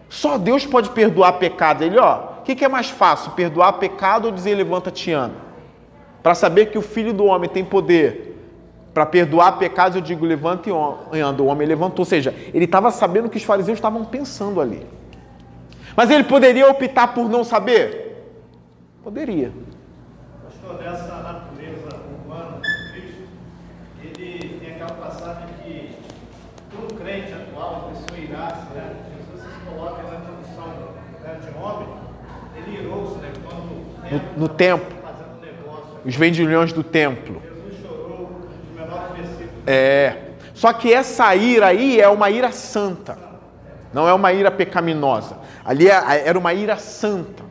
[0.08, 1.86] Só Deus pode perdoar pecados.
[1.86, 5.36] Ele, ó, o que, que, é mais fácil, perdoar pecado ou dizer levanta-te anda?
[6.22, 8.32] Para saber que o Filho do Homem tem poder
[8.92, 11.42] para perdoar pecados, eu digo levanta e anda.
[11.42, 14.86] O homem levantou, ou seja, ele estava sabendo o que os fariseus estavam pensando ali.
[15.96, 18.02] Mas ele poderia optar por não saber?
[19.02, 19.50] Poderia.
[34.12, 34.96] No, no templo.
[36.04, 37.42] Os vendilhões do templo.
[39.66, 40.16] É.
[40.54, 43.16] Só que essa ira aí é uma ira santa.
[43.92, 45.38] Não é uma ira pecaminosa.
[45.64, 47.42] Ali é, era uma ira santa.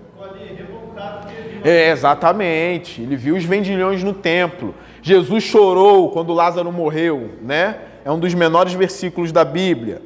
[1.64, 3.02] É, exatamente.
[3.02, 4.74] Ele viu os vendilhões no templo.
[5.02, 7.78] Jesus chorou quando Lázaro morreu, né?
[8.04, 10.02] É um dos menores versículos da Bíblia.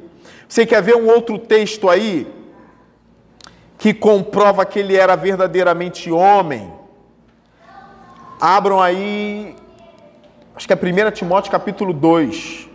[0.48, 2.26] Você quer ver um outro texto aí
[3.78, 6.72] que comprova que ele era verdadeiramente homem?
[8.40, 9.56] Abram aí,
[10.54, 12.68] acho que é 1 Timóteo capítulo 2.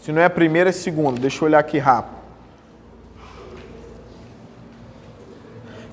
[0.00, 1.20] Se não é a primeira, é a segunda.
[1.20, 2.18] Deixa eu olhar aqui rápido.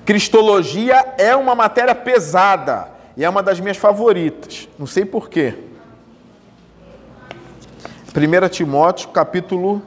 [0.04, 4.68] Cristologia é uma matéria pesada e é uma das minhas favoritas.
[4.78, 5.54] Não sei porquê.
[8.14, 9.82] 1 Timóteo capítulo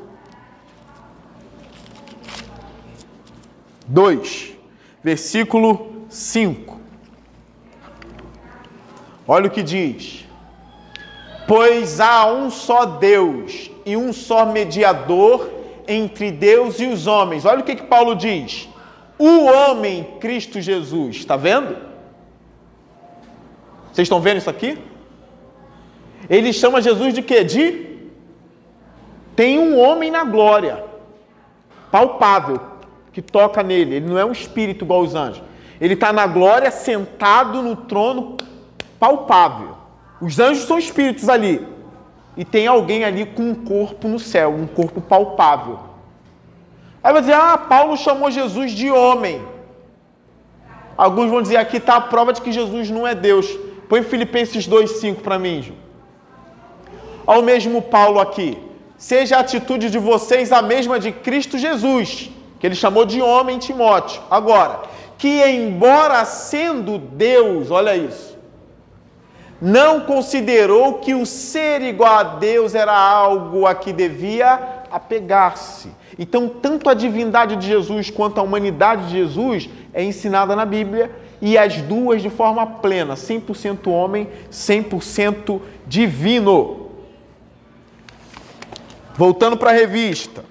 [3.87, 4.55] 2,
[5.03, 6.79] versículo 5.
[9.27, 10.25] Olha o que diz:
[11.47, 15.49] Pois há um só Deus e um só mediador
[15.87, 17.45] entre Deus e os homens.
[17.45, 18.67] Olha o que, que Paulo diz:
[19.17, 21.17] O homem Cristo Jesus.
[21.17, 21.75] Está vendo?
[23.91, 24.77] Vocês estão vendo isso aqui?
[26.29, 27.43] Ele chama Jesus de quê?
[27.43, 27.89] De
[29.35, 30.83] tem um homem na glória,
[31.89, 32.59] palpável,
[33.11, 33.95] que toca nele.
[33.95, 35.41] Ele não é um espírito igual os anjos.
[35.79, 38.37] Ele está na glória, sentado no trono
[38.99, 39.77] palpável.
[40.21, 41.65] Os anjos são espíritos ali.
[42.35, 45.79] E tem alguém ali com um corpo no céu, um corpo palpável.
[47.03, 49.41] Aí vai dizer: ah, Paulo chamou Jesus de homem.
[50.97, 53.47] Alguns vão dizer: aqui está a prova de que Jesus não é Deus.
[53.87, 55.73] Põe Filipenses 2,5 para mim.
[57.25, 58.57] Ao mesmo Paulo aqui.
[58.97, 63.57] Seja a atitude de vocês a mesma de Cristo Jesus, que ele chamou de homem
[63.57, 64.21] Timóteo.
[64.29, 64.81] Agora,
[65.17, 68.37] que embora sendo Deus, olha isso,
[69.61, 75.89] não considerou que o ser igual a Deus era algo a que devia apegar-se.
[76.17, 81.11] Então, tanto a divindade de Jesus quanto a humanidade de Jesus é ensinada na Bíblia
[81.41, 86.89] e as duas de forma plena, 100% homem, 100% divino.
[89.15, 90.48] Voltando para a revista.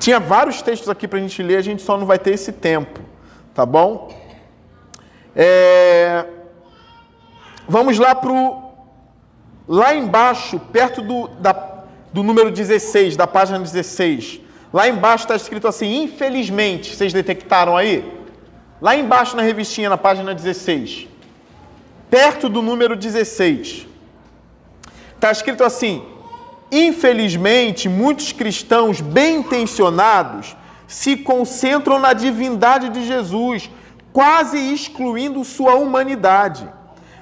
[0.00, 2.52] Tinha vários textos aqui para a gente ler, a gente só não vai ter esse
[2.52, 3.00] tempo,
[3.54, 4.18] tá bom?
[5.36, 6.24] É...
[7.68, 8.70] Vamos lá para o.
[9.68, 14.40] Lá embaixo, perto do, da, do número 16, da página 16.
[14.72, 16.96] Lá embaixo está escrito assim: infelizmente.
[16.96, 18.10] Vocês detectaram aí?
[18.80, 21.08] Lá embaixo na revistinha, na página 16.
[22.08, 23.86] Perto do número 16.
[25.14, 26.02] Está escrito assim:
[26.70, 30.56] Infelizmente, muitos cristãos bem intencionados
[30.86, 33.70] se concentram na divindade de Jesus,
[34.12, 36.68] quase excluindo sua humanidade,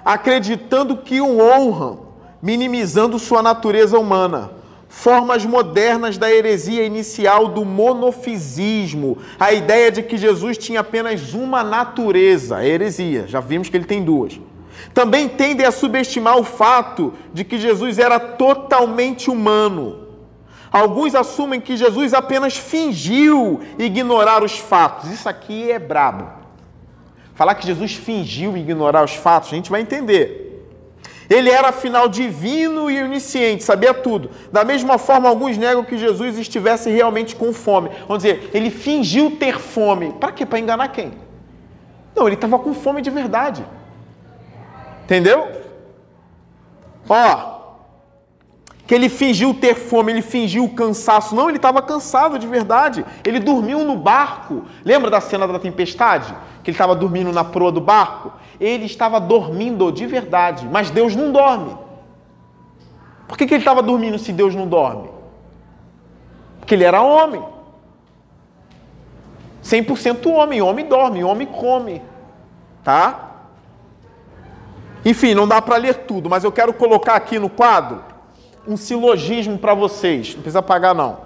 [0.05, 2.09] acreditando que o honram,
[2.43, 4.51] minimizando sua natureza humana.
[4.91, 11.63] Formas modernas da heresia inicial do monofisismo, a ideia de que Jesus tinha apenas uma
[11.63, 14.41] natureza, heresia, já vimos que ele tem duas
[14.93, 20.09] também tendem a subestimar o fato de que Jesus era totalmente humano.
[20.71, 25.11] Alguns assumem que Jesus apenas fingiu ignorar os fatos.
[25.11, 26.29] Isso aqui é brabo.
[27.35, 30.47] Falar que Jesus fingiu ignorar os fatos, a gente vai entender.
[31.31, 34.31] Ele era afinal divino e onisciente, sabia tudo.
[34.51, 37.91] Da mesma forma, alguns negam que Jesus estivesse realmente com fome.
[38.07, 40.15] Vamos dizer, ele fingiu ter fome.
[40.15, 40.47] Para quê?
[40.47, 41.13] Para enganar quem?
[42.17, 43.65] Não, ele estava com fome de verdade.
[45.09, 45.49] Entendeu?
[47.09, 47.61] Ó,
[48.87, 51.35] que ele fingiu ter fome, ele fingiu cansaço.
[51.35, 53.07] Não, ele estava cansado de verdade.
[53.25, 54.67] Ele dormiu no barco.
[54.85, 56.35] Lembra da cena da tempestade?
[56.63, 58.35] Que ele estava dormindo na proa do barco?
[58.61, 61.75] Ele estava dormindo de verdade, mas Deus não dorme.
[63.27, 65.09] Por que, que ele estava dormindo se Deus não dorme?
[66.61, 67.43] Porque ele era homem.
[69.65, 70.61] 100% homem.
[70.61, 72.03] Homem dorme, homem come.
[72.85, 73.29] Tá?
[75.09, 78.05] Enfim, não dá para ler tudo, mas eu quero colocar aqui no quadro
[78.67, 80.35] um silogismo para vocês.
[80.35, 81.17] Não precisa pagar, não.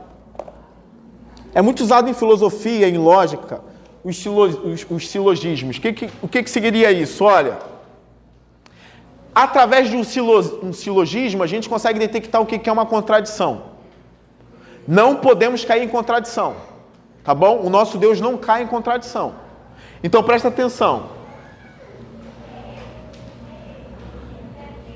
[1.52, 3.60] É muito usado em filosofia, em lógica,
[4.04, 5.80] os, silo, os, os silogismos.
[5.80, 7.24] Que, que, o que, que seguiria isso?
[7.24, 7.58] Olha,
[9.34, 12.86] através de um, silo, um silogismo, a gente consegue detectar o que, que é uma
[12.86, 13.62] contradição.
[14.86, 16.54] Não podemos cair em contradição.
[17.24, 17.60] Tá bom?
[17.60, 19.34] O nosso Deus não cai em contradição.
[20.04, 21.20] Então presta atenção.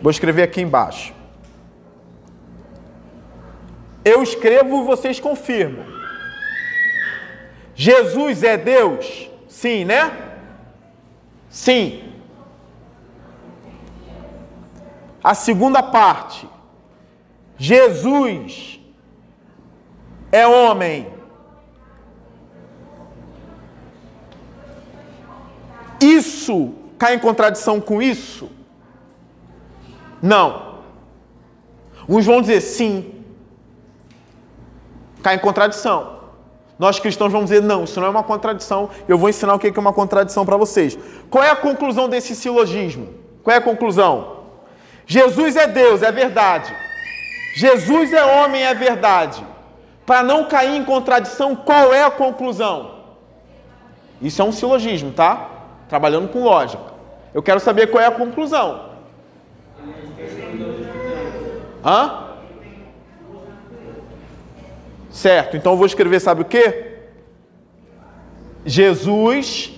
[0.07, 1.13] Vou escrever aqui embaixo.
[4.05, 5.85] Eu escrevo e vocês confirmam.
[7.75, 9.29] Jesus é Deus?
[9.49, 10.17] Sim, né?
[11.51, 12.13] Sim.
[15.25, 16.49] A segunda parte.
[17.59, 18.79] Jesus
[20.31, 21.13] é homem.
[26.01, 28.56] Isso cai em contradição com isso?
[30.27, 30.81] Não.
[32.09, 33.25] Uns vão dizer sim.
[35.23, 36.17] Cai em contradição.
[36.79, 38.91] Nós cristãos vamos dizer não, isso não é uma contradição.
[39.09, 40.99] Eu vou ensinar o que é uma contradição para vocês.
[41.31, 43.09] Qual é a conclusão desse silogismo?
[43.43, 44.37] Qual é a conclusão?
[45.07, 46.75] Jesus é Deus, é verdade.
[47.55, 49.47] Jesus é homem, é verdade.
[50.05, 52.97] Para não cair em contradição, qual é a conclusão?
[54.21, 55.49] Isso é um silogismo, tá?
[55.89, 56.83] Trabalhando com lógica.
[57.33, 58.96] Eu quero saber qual é a conclusão.
[61.87, 62.25] Hã?
[65.09, 66.97] Certo, então eu vou escrever, sabe o que?
[68.65, 69.73] Jesus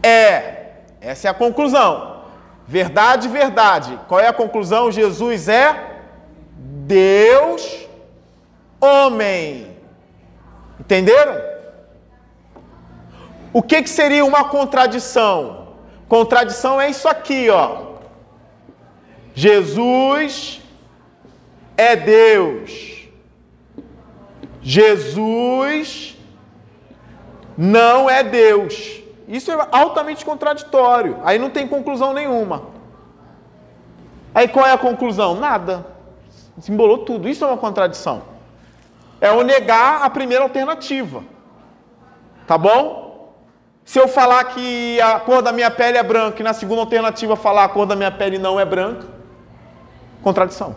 [0.00, 0.52] é.
[1.00, 2.22] Essa é a conclusão.
[2.66, 3.98] Verdade, verdade.
[4.06, 4.92] Qual é a conclusão?
[4.92, 5.98] Jesus é
[6.56, 7.88] Deus,
[8.80, 9.76] homem.
[10.78, 11.42] Entenderam?
[13.52, 15.74] O que, que seria uma contradição?
[16.08, 17.91] Contradição é isso aqui, ó.
[19.34, 20.60] Jesus
[21.76, 23.08] é Deus.
[24.60, 26.16] Jesus
[27.56, 29.02] não é Deus.
[29.26, 31.18] Isso é altamente contraditório.
[31.24, 32.62] Aí não tem conclusão nenhuma.
[34.34, 35.34] Aí qual é a conclusão?
[35.34, 35.86] Nada.
[36.60, 37.28] Simbolou tudo.
[37.28, 38.22] Isso é uma contradição.
[39.20, 41.24] É o negar a primeira alternativa.
[42.46, 43.32] Tá bom?
[43.84, 47.34] Se eu falar que a cor da minha pele é branca e na segunda alternativa
[47.34, 49.06] falar a cor da minha pele não é branca,
[50.22, 50.76] contradição.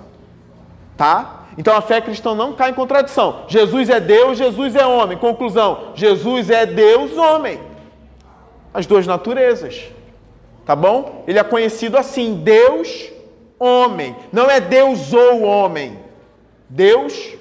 [0.97, 1.45] Tá?
[1.57, 3.43] Então a fé cristã não cai em contradição.
[3.47, 5.17] Jesus é Deus, Jesus é homem.
[5.17, 7.59] Conclusão: Jesus é Deus, homem.
[8.73, 9.85] As duas naturezas.
[10.65, 11.23] Tá bom?
[11.27, 13.11] Ele é conhecido assim: Deus,
[13.57, 14.15] homem.
[14.31, 15.99] Não é Deus ou homem.
[16.67, 17.33] Deus,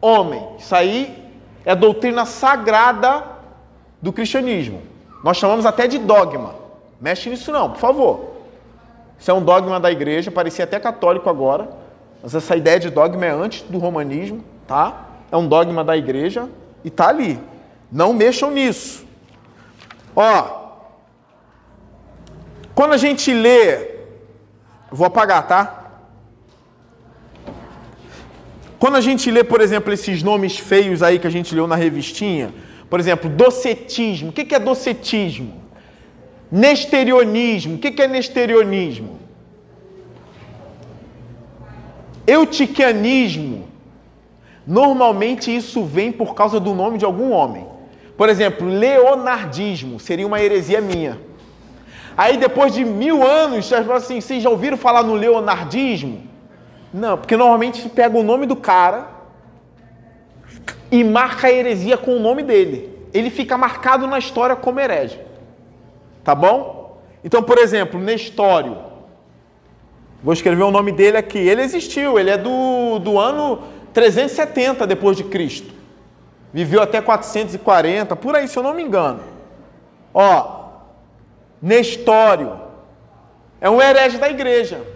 [0.00, 0.48] homem.
[0.58, 1.22] Isso aí
[1.64, 3.24] é doutrina sagrada
[4.00, 4.82] do cristianismo.
[5.22, 6.56] Nós chamamos até de dogma.
[7.00, 8.31] Mexe nisso não, por favor.
[9.22, 11.68] Isso é um dogma da igreja, parecia até católico agora,
[12.20, 15.10] mas essa ideia de dogma é antes do romanismo, tá?
[15.30, 16.48] É um dogma da igreja
[16.82, 17.38] e tá ali.
[17.88, 19.06] Não mexam nisso.
[20.16, 20.72] Ó,
[22.74, 23.92] quando a gente lê,
[24.90, 25.92] vou apagar, tá?
[28.76, 31.76] Quando a gente lê, por exemplo, esses nomes feios aí que a gente leu na
[31.76, 32.52] revistinha,
[32.90, 34.30] por exemplo, docetismo.
[34.30, 35.61] O que é docetismo?
[36.52, 37.76] Nesterionismo.
[37.76, 39.18] O que é nesterionismo?
[42.26, 43.66] Eutiquianismo.
[44.66, 47.66] Normalmente isso vem por causa do nome de algum homem.
[48.18, 51.18] Por exemplo, leonardismo seria uma heresia minha.
[52.14, 56.22] Aí depois de mil anos, você fala assim, vocês já ouviram falar no leonardismo?
[56.92, 59.08] Não, porque normalmente pega o nome do cara
[60.90, 62.90] e marca a heresia com o nome dele.
[63.14, 65.18] Ele fica marcado na história como herege.
[66.24, 67.00] Tá bom?
[67.24, 68.76] Então, por exemplo, Nestório.
[70.22, 71.38] Vou escrever o nome dele aqui.
[71.38, 73.62] Ele existiu, ele é do, do ano
[73.92, 75.72] 370 depois de Cristo.
[76.52, 79.20] Viveu até 440, por aí, se eu não me engano.
[80.12, 80.62] Ó,
[81.60, 82.60] Nestório
[83.60, 84.92] é um herege da igreja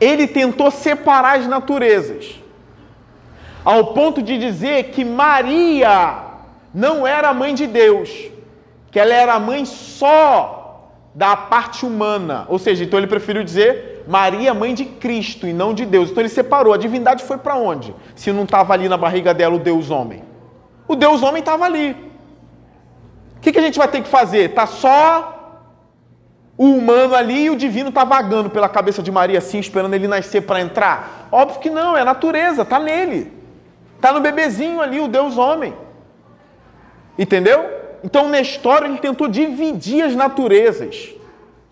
[0.00, 2.40] ele tentou separar as naturezas,
[3.62, 6.24] ao ponto de dizer que Maria
[6.72, 8.29] não era mãe de Deus,
[8.90, 12.46] que ela era mãe só da parte humana.
[12.48, 16.10] Ou seja, então ele preferiu dizer Maria, mãe de Cristo e não de Deus.
[16.10, 16.72] Então ele separou.
[16.72, 17.94] A divindade foi para onde?
[18.14, 20.24] Se não estava ali na barriga dela o Deus homem.
[20.88, 21.92] O Deus homem estava ali.
[23.36, 24.52] O que, que a gente vai ter que fazer?
[24.52, 25.36] Tá só
[26.58, 30.06] o humano ali e o divino está vagando pela cabeça de Maria assim, esperando ele
[30.06, 31.28] nascer para entrar?
[31.32, 33.32] Óbvio que não, é a natureza, está nele.
[33.96, 35.74] Está no bebezinho ali, o Deus homem.
[37.18, 37.79] Entendeu?
[38.02, 41.14] Então Nestor ele tentou dividir as naturezas.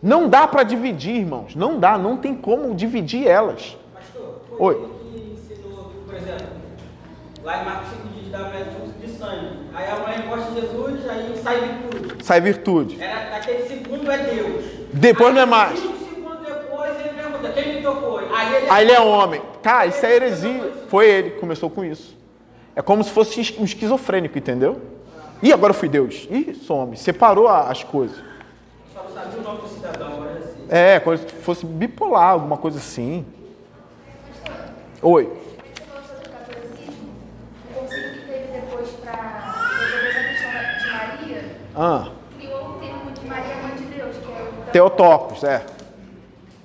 [0.03, 1.55] Não dá para dividir, irmãos.
[1.57, 3.77] Não dá, não tem como dividir elas.
[3.93, 4.75] Pastor, foi Oi.
[4.75, 6.47] ele que ensinou, por exemplo,
[7.43, 8.49] lá em Marcos 5 diz da
[9.01, 9.59] de sangue.
[9.75, 12.25] Aí a mãe encosta Jesus, aí sai virtude.
[12.25, 13.03] Sai virtude.
[13.03, 14.65] Era naquele segundo é Deus.
[14.93, 15.81] Depois não é mais.
[15.81, 18.19] Cinco segundos depois ele pergunta, quem me tocou?
[18.19, 19.43] Aí ele, Aí ele é homem.
[19.63, 20.73] Cara, isso é heresia.
[20.89, 22.17] Foi ele que começou com isso.
[22.77, 24.81] É como se fosse um esquizofrênico, entendeu?
[25.43, 26.29] E agora fui Deus.
[26.63, 26.97] Sou homem.
[26.97, 28.19] Separou as coisas.
[28.93, 30.67] Só não sabia o nome do cidadão, agora assim.
[30.69, 31.01] É,
[31.43, 33.25] fosse bipolar, alguma coisa assim.
[35.01, 35.49] Oi.
[41.81, 45.65] Ah, criou o termo de Maria Mãe de Deus, que é o Teotocos, é.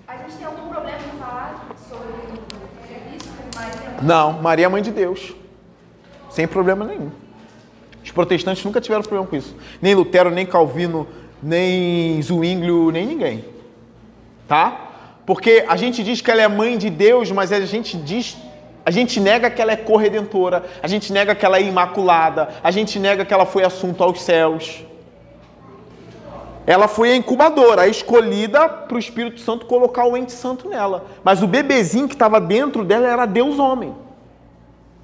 [0.07, 4.01] A gente tem algum problema em falar sobre o serviço com Maria?
[4.01, 5.35] Não, Maria é mãe de Deus.
[6.31, 7.11] Sem problema nenhum.
[8.13, 9.55] Protestantes nunca tiveram problema com isso.
[9.81, 11.07] Nem Lutero, nem Calvino,
[11.41, 13.45] nem Zwinglio, nem ninguém.
[14.47, 14.91] Tá?
[15.25, 18.37] Porque a gente diz que ela é mãe de Deus, mas a gente diz.
[18.85, 22.69] A gente nega que ela é corredentora, a gente nega que ela é imaculada, a
[22.69, 24.83] gente nega que ela foi assunto aos céus.
[26.67, 31.05] Ela foi a incubadora, a escolhida para o Espírito Santo colocar o ente santo nela.
[31.23, 33.95] Mas o bebezinho que estava dentro dela era Deus homem.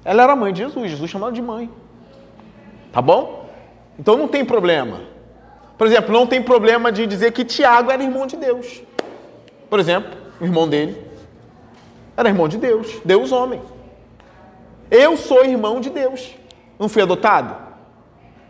[0.04, 1.70] Ela era mãe de Jesus, Jesus chamava de mãe.
[2.92, 3.48] Tá bom?
[3.98, 5.00] Então não tem problema.
[5.76, 8.82] Por exemplo, não tem problema de dizer que Tiago era irmão de Deus.
[9.68, 10.10] Por exemplo,
[10.40, 10.96] o irmão dele
[12.16, 13.62] era irmão de Deus, Deus homem.
[14.90, 16.34] Eu sou irmão de Deus.
[16.78, 17.56] Não fui adotado?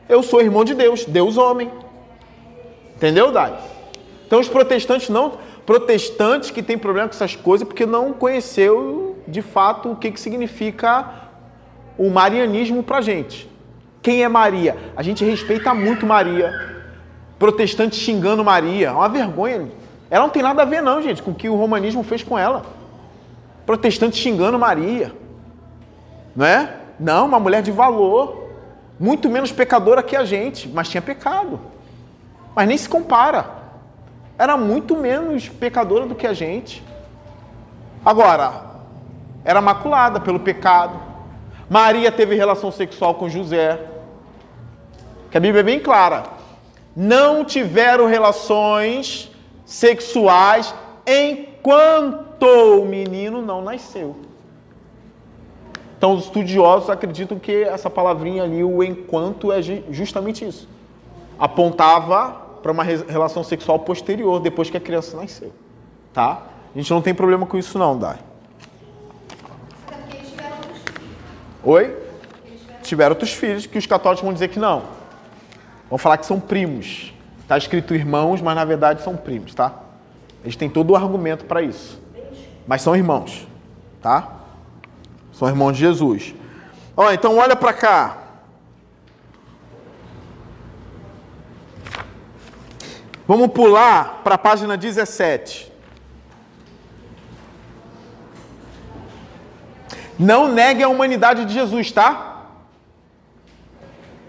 [0.08, 1.70] Eu sou irmão de Deus, Deus homem.
[2.96, 3.58] Entendeu, Dai?
[4.26, 5.32] Então os protestantes não,
[5.66, 10.20] protestantes que têm problema com essas coisas porque não conheceu de fato o que, que
[10.20, 11.28] significa
[11.98, 13.49] o marianismo pra gente.
[14.02, 14.76] Quem é Maria?
[14.96, 16.78] A gente respeita muito Maria.
[17.38, 19.68] Protestante xingando Maria, é uma vergonha.
[20.10, 22.38] Ela não tem nada a ver não, gente, com o que o romanismo fez com
[22.38, 22.64] ela.
[23.64, 25.12] Protestante xingando Maria.
[26.34, 26.76] Não é?
[26.98, 28.50] Não, uma mulher de valor,
[28.98, 31.60] muito menos pecadora que a gente, mas tinha pecado.
[32.54, 33.46] Mas nem se compara.
[34.38, 36.82] Era muito menos pecadora do que a gente.
[38.04, 38.64] Agora,
[39.44, 41.09] era maculada pelo pecado.
[41.70, 43.78] Maria teve relação sexual com José.
[45.30, 46.24] Que a Bíblia é bem clara.
[46.96, 49.30] Não tiveram relações
[49.64, 50.74] sexuais
[51.06, 54.16] enquanto o menino não nasceu.
[55.96, 60.68] Então, os estudiosos acreditam que essa palavrinha ali, o enquanto, é justamente isso.
[61.38, 65.52] Apontava para uma relação sexual posterior, depois que a criança nasceu.
[66.12, 66.42] Tá?
[66.74, 68.18] A gente não tem problema com isso, não, Dai.
[71.62, 71.96] Oi?
[72.82, 74.84] Tiveram outros filhos que os católicos vão dizer que não.
[75.88, 77.12] Vão falar que são primos.
[77.42, 79.74] Está escrito irmãos, mas na verdade são primos, tá?
[80.42, 82.00] Eles têm todo o argumento para isso.
[82.66, 83.46] Mas são irmãos,
[84.00, 84.36] tá?
[85.32, 86.34] São irmãos de Jesus.
[86.96, 88.18] Ó, então olha para cá.
[93.26, 95.69] Vamos pular para a página 17.
[100.20, 102.44] Não negue a humanidade de Jesus, tá?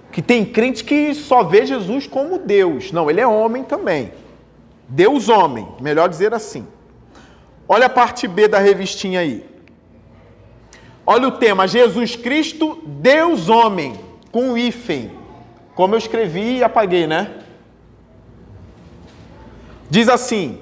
[0.10, 2.94] Que tem crente que só vê Jesus como Deus.
[2.94, 4.14] Não, ele é homem também.
[4.88, 6.66] Deus homem, melhor dizer assim.
[7.68, 9.46] Olha a parte B da revistinha aí.
[11.06, 14.00] Olha o tema: Jesus Cristo, Deus homem,
[14.32, 15.12] com hífen.
[15.76, 17.40] Como eu escrevi e apaguei, né?
[19.90, 20.62] Diz assim: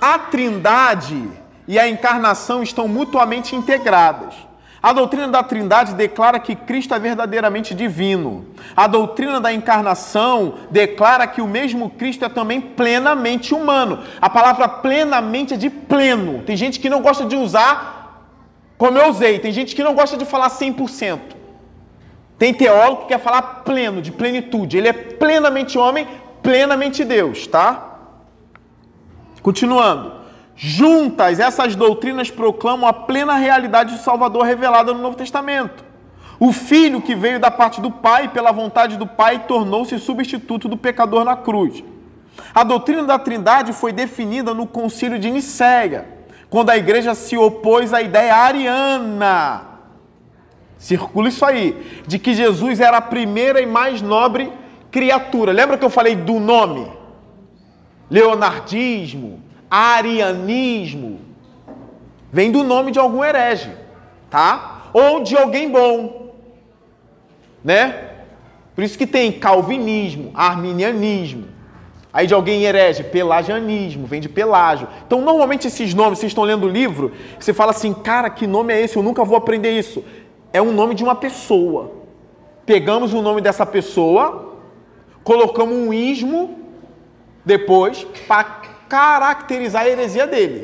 [0.00, 4.34] a Trindade e a encarnação estão mutuamente integradas.
[4.82, 8.46] A doutrina da Trindade declara que Cristo é verdadeiramente divino.
[8.76, 14.00] A doutrina da encarnação declara que o mesmo Cristo é também plenamente humano.
[14.20, 16.42] A palavra plenamente é de pleno.
[16.42, 18.02] Tem gente que não gosta de usar
[18.82, 21.20] como eu usei, tem gente que não gosta de falar 100%.
[22.36, 24.76] Tem teólogo que quer falar pleno, de plenitude.
[24.76, 26.04] Ele é plenamente homem,
[26.42, 28.00] plenamente Deus, tá?
[29.40, 30.21] Continuando.
[30.64, 35.84] Juntas, essas doutrinas proclamam a plena realidade do Salvador revelada no Novo Testamento.
[36.38, 40.76] O Filho que veio da parte do Pai, pela vontade do Pai, tornou-se substituto do
[40.76, 41.82] pecador na cruz.
[42.54, 46.06] A doutrina da Trindade foi definida no Concílio de Nicéia
[46.48, 49.62] quando a igreja se opôs à ideia ariana.
[50.78, 54.52] Circula isso aí, de que Jesus era a primeira e mais nobre
[54.92, 55.50] criatura.
[55.50, 56.86] Lembra que eu falei do nome?
[58.08, 59.42] Leonardismo,
[59.72, 61.20] arianismo.
[62.30, 63.70] Vem do nome de algum herege,
[64.28, 64.90] tá?
[64.92, 66.34] Ou de alguém bom,
[67.64, 68.10] né?
[68.74, 71.48] Por isso que tem calvinismo, arminianismo.
[72.12, 74.86] Aí de alguém herege, pelagianismo, vem de pelágio.
[75.06, 78.74] Então, normalmente esses nomes, vocês estão lendo o livro, você fala assim, cara, que nome
[78.74, 78.96] é esse?
[78.96, 80.04] Eu nunca vou aprender isso.
[80.52, 81.92] É um nome de uma pessoa.
[82.66, 84.54] Pegamos o nome dessa pessoa,
[85.24, 86.58] colocamos um ismo
[87.44, 88.44] depois para
[88.92, 90.60] caracterizar a heresia dele.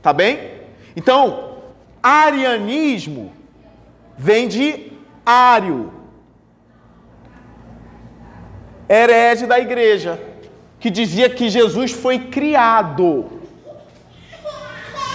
[0.00, 0.62] Tá bem?
[0.96, 1.58] Então,
[2.02, 3.34] arianismo
[4.16, 4.92] vem de
[5.26, 5.92] ário,
[8.88, 10.18] herege da igreja
[10.80, 13.42] que dizia que Jesus foi criado.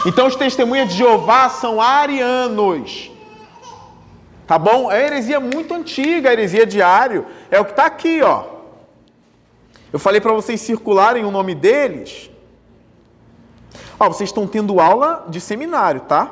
[0.05, 3.11] Então os testemunhas de Jeová são arianos.
[4.45, 4.91] Tá bom?
[4.91, 7.25] É heresia muito antiga, a heresia diário.
[7.49, 8.58] É o que está aqui, ó.
[9.91, 12.29] Eu falei para vocês circularem o nome deles.
[13.99, 16.31] Ó, vocês estão tendo aula de seminário, tá?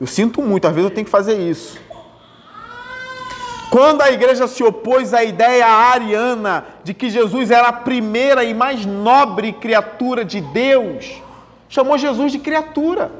[0.00, 1.78] Eu sinto muito, às vezes eu tenho que fazer isso.
[3.70, 8.54] Quando a igreja se opôs à ideia ariana de que Jesus era a primeira e
[8.54, 11.20] mais nobre criatura de Deus,
[11.68, 13.10] chamou Jesus de criatura.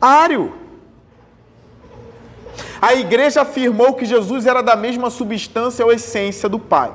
[0.00, 0.54] Ário.
[2.80, 6.90] A igreja afirmou que Jesus era da mesma substância ou essência do Pai.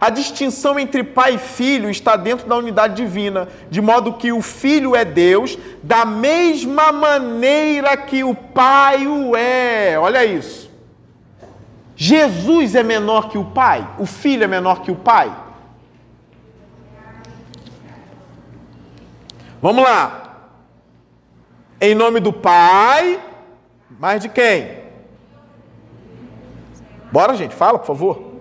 [0.00, 4.42] A distinção entre pai e filho está dentro da unidade divina, de modo que o
[4.42, 9.98] filho é Deus da mesma maneira que o pai o é.
[9.98, 10.66] Olha isso.
[11.96, 13.88] Jesus é menor que o Pai?
[13.98, 15.34] O Filho é menor que o Pai?
[19.62, 20.50] Vamos lá.
[21.80, 23.18] Em nome do Pai,
[23.98, 24.84] mais de quem?
[27.10, 28.35] Bora, gente, fala, por favor.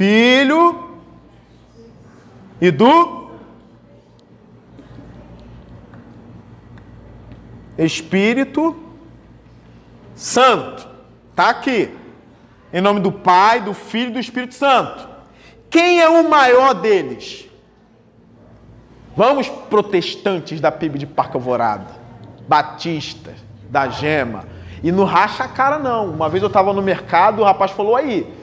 [0.00, 0.98] Filho
[2.58, 3.32] e do
[7.76, 8.74] Espírito
[10.14, 10.88] Santo.
[11.36, 11.94] Tá aqui.
[12.72, 15.06] Em nome do Pai, do Filho e do Espírito Santo.
[15.68, 17.46] Quem é o maior deles?
[19.14, 21.88] Vamos, protestantes da PIB de Parque Alvorada,
[22.48, 23.34] batistas,
[23.68, 24.46] da Gema.
[24.82, 26.06] E não racha a cara, não.
[26.06, 28.39] Uma vez eu estava no mercado, o rapaz falou aí.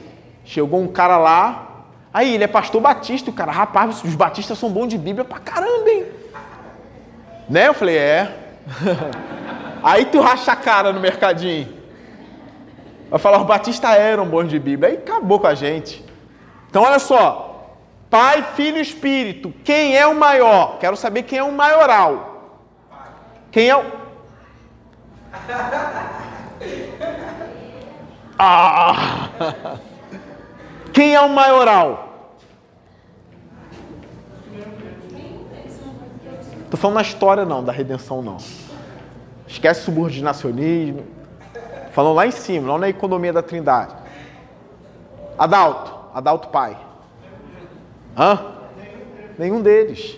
[0.47, 1.83] Chegou um cara lá.
[2.13, 3.29] Aí, ele é pastor batista.
[3.29, 6.05] O cara, rapaz, os batistas são bons de Bíblia pra caramba, hein?
[7.49, 7.67] Né?
[7.67, 8.33] Eu falei, é.
[9.83, 11.67] aí tu racha a cara no mercadinho.
[13.09, 14.91] Vai falar, os batistas eram bons de Bíblia.
[14.91, 16.03] Aí acabou com a gente.
[16.69, 17.75] Então, olha só.
[18.09, 19.53] Pai, Filho e Espírito.
[19.65, 20.79] Quem é o maior?
[20.79, 22.55] Quero saber quem é o maioral.
[23.51, 23.83] Quem é o.
[28.39, 29.79] Ah!
[30.97, 32.31] Quem é o maioral?
[36.71, 38.37] Tô falando na história não, da redenção não.
[39.47, 41.05] Esquece subordinacionismo.
[41.91, 43.93] Falando lá em cima, não na economia da trindade.
[45.37, 46.75] Adalto, Adalto pai.
[48.17, 48.53] Hã?
[49.37, 50.17] Nenhum deles.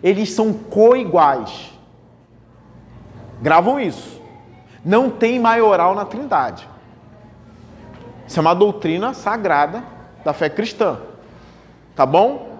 [0.00, 1.72] Eles são coiguais.
[3.42, 4.22] Gravam isso.
[4.84, 6.68] Não tem maioral na trindade.
[8.28, 10.98] Isso é uma doutrina sagrada da fé cristã.
[11.94, 12.58] Tá bom?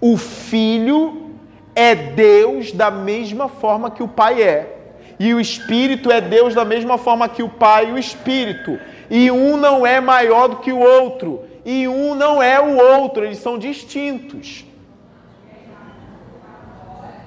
[0.00, 1.34] O filho
[1.74, 4.76] é Deus da mesma forma que o pai é.
[5.18, 8.78] E o espírito é Deus da mesma forma que o pai e o espírito.
[9.10, 11.44] E um não é maior do que o outro.
[11.64, 14.64] E um não é o outro, eles são distintos.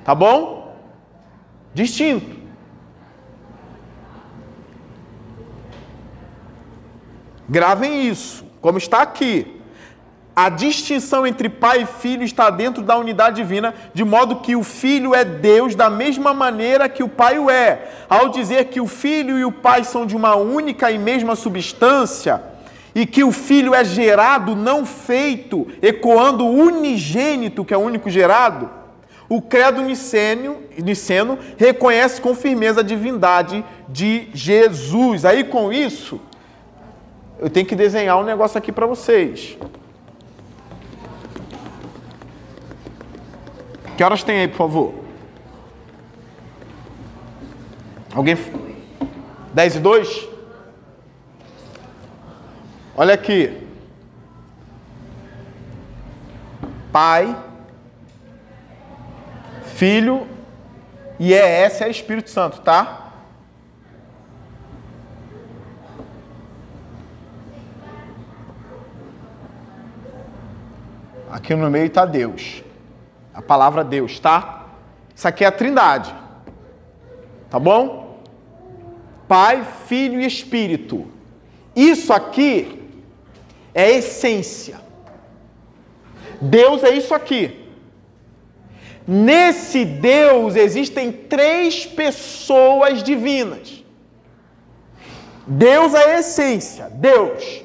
[0.04, 0.76] Tá bom?
[1.74, 2.38] Distinto.
[7.50, 9.60] Gravem isso, como está aqui.
[10.36, 14.64] A distinção entre pai e filho está dentro da unidade divina, de modo que o
[14.64, 17.90] filho é Deus da mesma maneira que o pai o é.
[18.10, 22.42] Ao dizer que o filho e o pai são de uma única e mesma substância,
[22.96, 28.10] e que o filho é gerado, não feito, ecoando o unigênito, que é o único
[28.10, 28.70] gerado,
[29.28, 35.24] o credo nicênio, niceno reconhece com firmeza a divindade de Jesus.
[35.24, 36.20] Aí com isso,
[37.40, 39.58] eu tenho que desenhar um negócio aqui para vocês.
[43.96, 44.94] Que horas tem aí, por favor?
[48.14, 48.38] Alguém?
[49.54, 50.30] 10 e 2?
[52.96, 53.68] Olha aqui.
[56.92, 57.38] Pai,
[59.76, 60.28] Filho
[61.18, 62.99] e ES é Espírito Santo, tá?
[71.40, 72.62] Aqui no meio está Deus.
[73.34, 74.68] A palavra Deus, tá?
[75.16, 76.14] Isso aqui é a Trindade.
[77.50, 78.22] Tá bom?
[79.26, 81.08] Pai, Filho e Espírito.
[81.74, 82.84] Isso aqui
[83.74, 84.82] é essência.
[86.42, 87.72] Deus é isso aqui.
[89.08, 93.82] Nesse Deus existem três pessoas divinas.
[95.48, 97.64] Deus é a essência, Deus.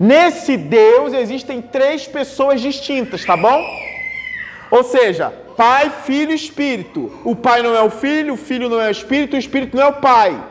[0.00, 3.62] Nesse Deus existem três pessoas distintas, tá bom?
[4.70, 5.28] Ou seja,
[5.58, 7.12] Pai, Filho e Espírito.
[7.22, 9.84] O Pai não é o Filho, o Filho não é o Espírito, o Espírito não
[9.84, 10.42] é o Pai.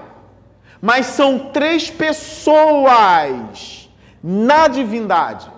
[0.79, 3.89] Mas são três pessoas
[4.23, 5.51] na divindade.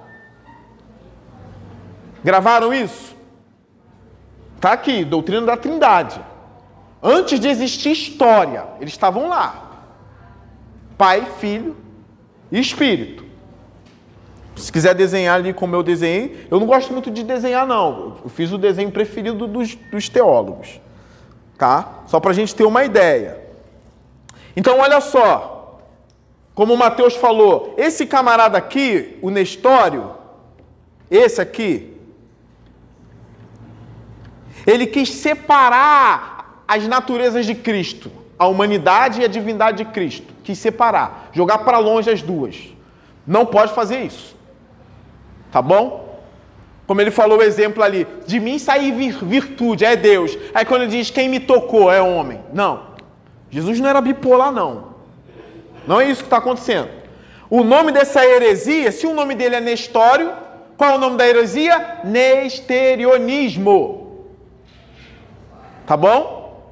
[2.24, 3.14] Gravaram isso?
[4.62, 6.22] Tá aqui, doutrina da Trindade.
[7.04, 9.84] Antes de existir história, eles estavam lá.
[10.98, 11.76] Pai, Filho
[12.50, 13.31] e Espírito.
[14.62, 18.18] Se quiser desenhar ali como eu desenhei, eu não gosto muito de desenhar, não.
[18.24, 20.80] Eu fiz o desenho preferido dos, dos teólogos.
[21.58, 22.02] Tá?
[22.06, 23.42] Só para a gente ter uma ideia.
[24.56, 25.80] Então, olha só.
[26.54, 30.12] Como o Mateus falou, esse camarada aqui, o Nestório,
[31.10, 31.98] esse aqui,
[34.68, 40.34] ele quis separar as naturezas de Cristo, a humanidade e a divindade de Cristo.
[40.44, 42.70] Quis separar, jogar para longe as duas.
[43.26, 44.40] Não pode fazer isso.
[45.52, 46.12] Tá bom?
[46.88, 50.38] Como ele falou o exemplo ali, de mim sair virtude, é Deus.
[50.54, 52.42] Aí quando ele diz quem me tocou é homem.
[52.54, 52.92] Não.
[53.50, 54.92] Jesus não era bipolar, não.
[55.88, 56.90] Não é isso que está acontecendo.
[57.50, 60.32] O nome dessa heresia, se o nome dele é Nestório,
[60.78, 62.00] qual é o nome da heresia?
[62.04, 64.26] Nesterionismo.
[65.86, 66.72] Tá bom?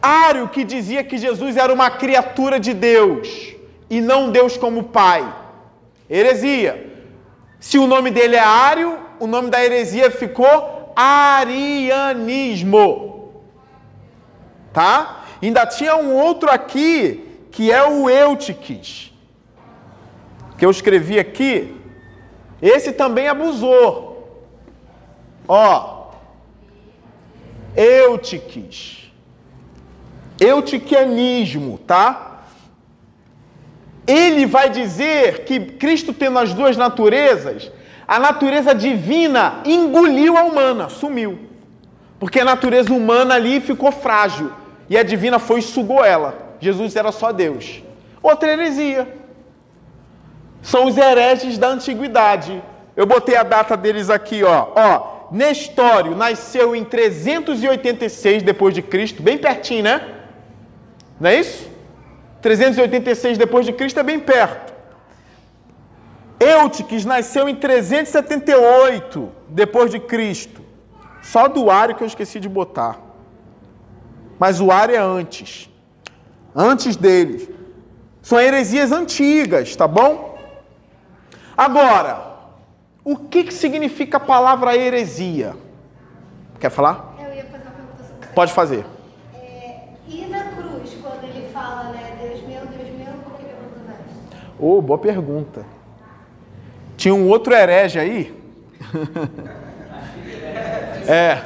[0.00, 3.54] Ário que dizia que Jesus era uma criatura de Deus
[3.90, 5.34] e não Deus como Pai.
[6.08, 6.91] Heresia.
[7.62, 12.64] Se o nome dele é Ário, o nome da heresia ficou arianismo.
[14.72, 15.26] Tá?
[15.40, 19.12] Ainda tinha um outro aqui, que é o Eutiques,
[20.58, 21.80] que eu escrevi aqui.
[22.60, 24.44] Esse também abusou.
[25.46, 26.10] Ó,
[27.76, 29.12] Eutiques.
[30.40, 32.31] eutiquianismo, tá?
[34.12, 37.72] Ele vai dizer que Cristo tendo as duas naturezas,
[38.06, 41.38] a natureza divina engoliu a humana, sumiu.
[42.20, 44.52] Porque a natureza humana ali ficou frágil
[44.90, 46.56] e a divina foi e sugou ela.
[46.60, 47.82] Jesus era só Deus.
[48.22, 49.08] Outra heresia.
[50.60, 52.62] São os hereges da antiguidade.
[52.94, 54.68] Eu botei a data deles aqui, ó.
[54.76, 60.06] Ó, Nestório nasceu em 386 depois de Cristo, bem pertinho, né?
[61.18, 61.71] Não é isso?
[62.42, 64.72] 386 depois de Cristo é bem perto.
[66.38, 70.60] Eutiques nasceu em 378 depois de Cristo.
[71.22, 72.98] Só do Ário que eu esqueci de botar.
[74.38, 75.70] Mas o Ário é antes.
[76.54, 77.48] Antes deles.
[78.20, 80.36] São heresias antigas, tá bom?
[81.56, 82.32] Agora,
[83.04, 85.54] o que, que significa a palavra heresia?
[86.58, 87.16] Quer falar?
[87.18, 88.28] Eu ia fazer uma pergunta sobre.
[88.28, 88.86] Pode fazer.
[89.34, 93.86] É, e na cruz, quando ele fala, né, Deus meu, Deus meu, por que me
[94.62, 95.66] Ô, boa pergunta.
[96.96, 98.32] Tinha um outro herege aí?
[101.08, 101.42] é.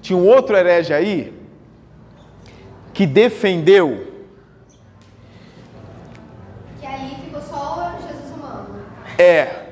[0.00, 1.38] Tinha um outro herege aí
[2.94, 4.14] que defendeu
[6.80, 8.80] Que ali ficou só Jesus humano.
[9.18, 9.64] é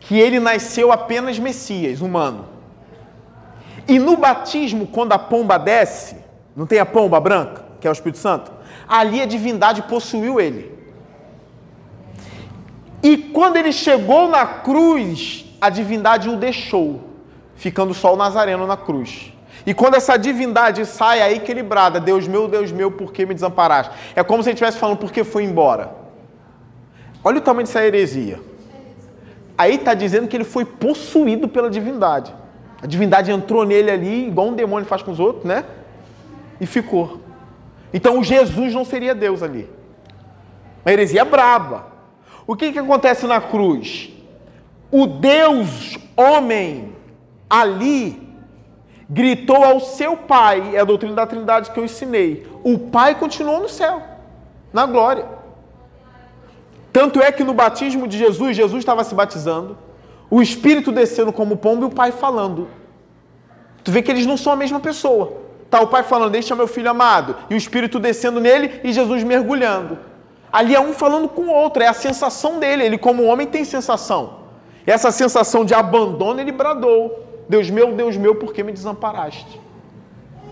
[0.00, 2.46] que ele nasceu apenas Messias, humano.
[3.86, 6.16] E no batismo, quando a pomba desce,
[6.56, 8.50] não tem a pomba branca, que é o Espírito Santo,
[8.88, 10.72] ali a divindade possuiu ele.
[13.04, 17.02] E quando ele chegou na cruz, a divindade o deixou,
[17.54, 19.30] ficando só o Nazareno na cruz.
[19.66, 23.26] E quando essa divindade sai, aí que ele brada: Deus meu, Deus meu, por que
[23.26, 23.94] me desamparaste?
[24.16, 25.94] É como se ele estivesse falando, por que foi embora?
[27.22, 28.40] Olha o tamanho dessa heresia.
[29.56, 32.34] Aí está dizendo que ele foi possuído pela divindade.
[32.82, 35.66] A divindade entrou nele ali, igual um demônio faz com os outros, né?
[36.58, 37.20] E ficou.
[37.92, 39.68] Então Jesus não seria Deus ali.
[40.84, 41.93] Uma heresia braba.
[42.46, 44.10] O que, que acontece na cruz?
[44.90, 46.94] O Deus homem
[47.48, 48.22] ali
[49.08, 52.46] gritou ao seu pai, é a doutrina da Trindade que eu ensinei.
[52.62, 54.02] O pai continuou no céu,
[54.72, 55.26] na glória.
[56.92, 59.76] Tanto é que no batismo de Jesus, Jesus estava se batizando,
[60.30, 62.68] o Espírito descendo como pombo e o Pai falando.
[63.82, 65.42] Tu vê que eles não são a mesma pessoa.
[65.68, 69.24] Tá o Pai falando, deixa meu filho amado, e o Espírito descendo nele e Jesus
[69.24, 69.98] mergulhando.
[70.54, 72.84] Ali é um falando com o outro, é a sensação dele.
[72.84, 74.44] Ele, como homem, tem sensação.
[74.86, 79.60] Essa sensação de abandono, ele bradou: Deus meu, Deus meu, por que me desamparaste?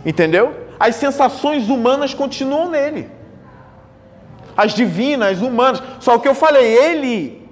[0.05, 0.55] Entendeu?
[0.81, 3.23] As sensações humanas continuam nele
[4.57, 5.83] as divinas, as humanas.
[6.01, 7.49] Só que eu falei, ele,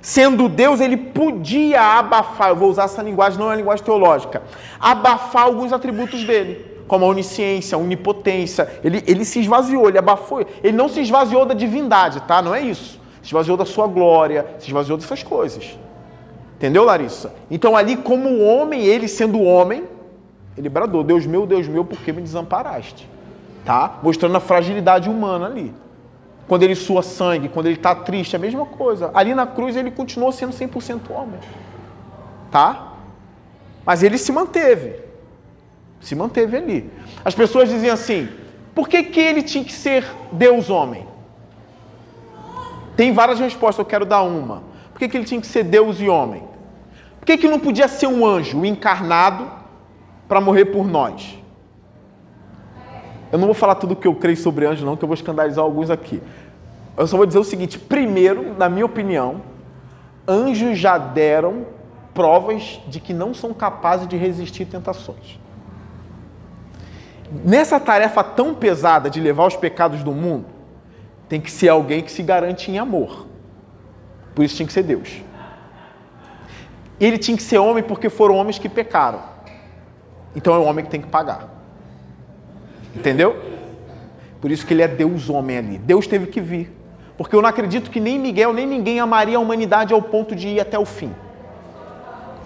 [0.00, 4.42] sendo Deus, ele podia abafar, eu vou usar essa linguagem, não é uma linguagem teológica,
[4.80, 8.80] abafar alguns atributos dele, como a onisciência, a onipotência.
[8.82, 10.46] Ele, ele se esvaziou, ele abafou.
[10.62, 12.40] Ele não se esvaziou da divindade, tá?
[12.40, 13.00] Não é isso.
[13.22, 15.78] Se esvaziou da sua glória, se esvaziou dessas coisas.
[16.56, 17.34] Entendeu, Larissa?
[17.50, 19.84] Então, ali, como homem, ele sendo homem,
[20.56, 23.08] ele bradou: Deus meu, Deus meu, por que me desamparaste?
[23.64, 23.98] Tá?
[24.02, 25.74] Mostrando a fragilidade humana ali.
[26.48, 29.10] Quando ele sua sangue, quando ele está triste, é a mesma coisa.
[29.12, 31.40] Ali na cruz ele continuou sendo 100% homem.
[32.50, 32.92] Tá?
[33.84, 35.05] Mas ele se manteve.
[36.00, 36.90] Se manteve ali.
[37.24, 38.28] As pessoas diziam assim:
[38.74, 41.06] por que, que ele tinha que ser Deus homem?
[42.96, 44.62] Tem várias respostas, eu quero dar uma.
[44.92, 46.42] Por que, que ele tinha que ser Deus e homem?
[47.18, 49.50] Por que, que não podia ser um anjo encarnado
[50.28, 51.38] para morrer por nós?
[53.32, 55.14] Eu não vou falar tudo o que eu creio sobre anjo, não, que eu vou
[55.14, 56.22] escandalizar alguns aqui.
[56.96, 59.42] Eu só vou dizer o seguinte: primeiro, na minha opinião,
[60.28, 61.66] anjos já deram
[62.14, 65.38] provas de que não são capazes de resistir tentações.
[67.44, 70.46] Nessa tarefa tão pesada de levar os pecados do mundo,
[71.28, 73.26] tem que ser alguém que se garante em amor.
[74.34, 75.22] Por isso tinha que ser Deus.
[77.00, 79.20] Ele tinha que ser homem porque foram homens que pecaram.
[80.34, 81.48] Então é o homem que tem que pagar.
[82.94, 83.36] Entendeu?
[84.40, 85.78] Por isso que ele é Deus homem ali.
[85.78, 86.72] Deus teve que vir.
[87.16, 90.48] Porque eu não acredito que nem Miguel, nem ninguém amaria a humanidade ao ponto de
[90.48, 91.12] ir até o fim.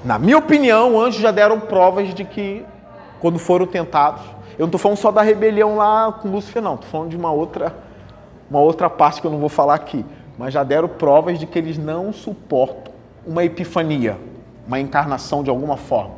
[0.04, 2.64] Na minha opinião, anjos já deram provas de que,
[3.20, 4.22] quando foram tentados,
[4.60, 6.74] eu não estou falando só da rebelião lá com Lúcifer, não.
[6.74, 7.74] Estou falando de uma outra,
[8.50, 10.04] uma outra parte que eu não vou falar aqui.
[10.36, 12.92] Mas já deram provas de que eles não suportam
[13.26, 14.18] uma epifania,
[14.66, 16.12] uma encarnação de alguma forma.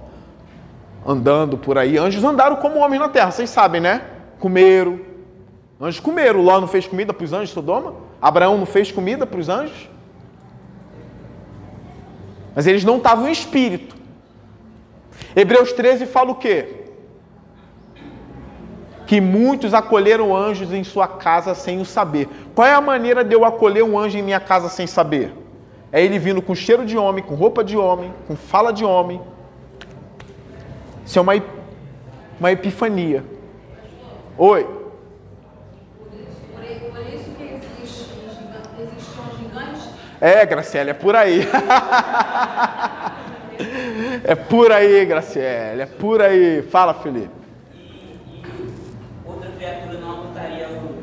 [1.06, 1.96] Andando por aí.
[1.96, 4.02] Anjos andaram como homens na terra, vocês sabem, né?
[4.40, 4.98] Comeram.
[5.80, 6.42] Anjos comeram.
[6.42, 7.94] Ló não fez comida para os anjos de Sodoma?
[8.20, 9.88] Abraão não fez comida para os anjos?
[12.56, 13.94] Mas eles não estavam em espírito.
[15.36, 16.81] Hebreus 13 fala o quê?
[19.06, 22.28] Que muitos acolheram anjos em sua casa sem o saber.
[22.54, 25.32] Qual é a maneira de eu acolher um anjo em minha casa sem saber?
[25.90, 29.20] É ele vindo com cheiro de homem, com roupa de homem, com fala de homem.
[31.04, 31.34] Isso é uma,
[32.40, 33.24] uma epifania.
[34.38, 34.64] Oi.
[34.64, 37.52] Por isso que.
[40.24, 41.40] É, Graciela, é por aí.
[44.22, 46.62] é por aí, Graciela, é por aí.
[46.62, 47.28] Fala, Felipe.
[49.26, 51.02] Outra criatura não aguentaria o.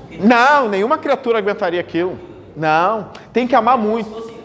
[0.00, 2.18] Porque Não, nenhuma criatura aguentaria aquilo.
[2.56, 4.10] Não, tem que amar muito.
[4.10, 4.36] o.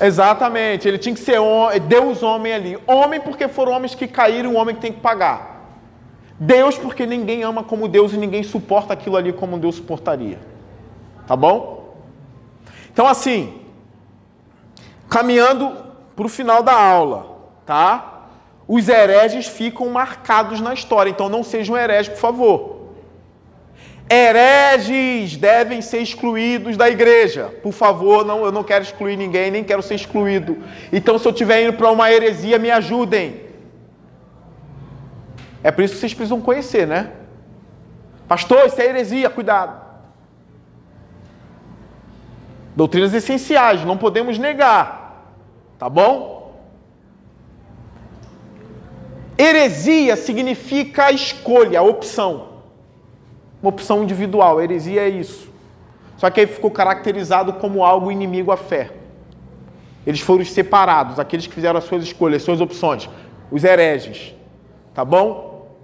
[0.00, 1.40] Exatamente, ele tinha que ser
[1.88, 2.78] Deus homem ali.
[2.86, 5.66] Homem porque foram homens que caíram, um homem que tem que pagar.
[6.38, 10.38] Deus porque ninguém ama como Deus e ninguém suporta aquilo ali como Deus suportaria.
[11.26, 11.96] Tá bom?
[12.92, 13.62] Então assim,
[15.08, 15.76] caminhando
[16.14, 18.28] para o final da aula, tá?
[18.68, 22.81] Os hereges ficam marcados na história, então não sejam hereges, por favor.
[24.12, 27.44] Hereges devem ser excluídos da igreja.
[27.62, 30.58] Por favor, não, eu não quero excluir ninguém, nem quero ser excluído.
[30.92, 33.40] Então, se eu estiver indo para uma heresia, me ajudem.
[35.64, 37.10] É por isso que vocês precisam conhecer, né?
[38.28, 39.80] Pastor, isso é heresia, cuidado.
[42.76, 45.24] Doutrinas essenciais, não podemos negar.
[45.78, 46.60] Tá bom?
[49.38, 52.51] Heresia significa escolha, opção
[53.62, 54.60] uma opção individual.
[54.60, 55.50] Heresia é isso.
[56.16, 58.90] Só que aí ficou caracterizado como algo inimigo à fé.
[60.06, 63.08] Eles foram separados, aqueles que fizeram as suas escolhas, as suas opções,
[63.50, 64.34] os hereges.
[64.92, 65.76] Tá bom?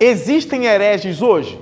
[0.00, 1.60] Existem hereges hoje?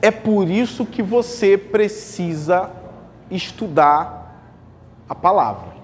[0.00, 2.70] É por isso que você precisa
[3.30, 4.18] estudar
[5.08, 5.76] a palavra.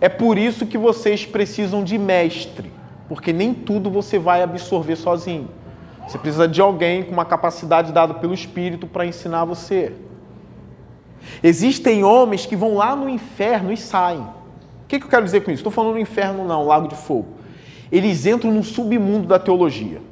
[0.00, 2.70] É por isso que vocês precisam de mestre,
[3.08, 5.48] porque nem tudo você vai absorver sozinho.
[6.06, 9.92] Você precisa de alguém com uma capacidade dada pelo Espírito para ensinar você.
[11.42, 14.20] Existem homens que vão lá no inferno e saem.
[14.20, 15.60] O que, que eu quero dizer com isso?
[15.60, 17.28] Estou falando no inferno, não, lago de fogo.
[17.90, 20.02] Eles entram no submundo da teologia,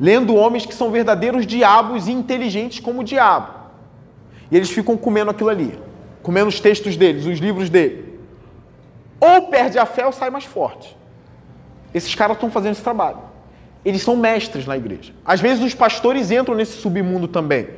[0.00, 3.52] lendo homens que são verdadeiros diabos e inteligentes como o diabo.
[4.50, 5.78] E eles ficam comendo aquilo ali,
[6.22, 8.18] comendo os textos deles, os livros dele.
[9.20, 10.96] Ou perde a fé ou sai mais forte.
[11.94, 13.18] Esses caras estão fazendo esse trabalho.
[13.84, 15.12] Eles são mestres na igreja.
[15.24, 17.68] Às vezes os pastores entram nesse submundo também.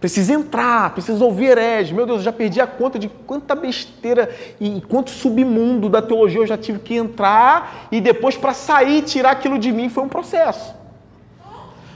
[0.00, 1.92] Precisa entrar, precisa ouvir hereges.
[1.92, 4.30] Meu Deus, eu já perdi a conta de quanta besteira
[4.60, 9.30] e quanto submundo da teologia eu já tive que entrar e depois para sair tirar
[9.30, 10.74] aquilo de mim foi um processo.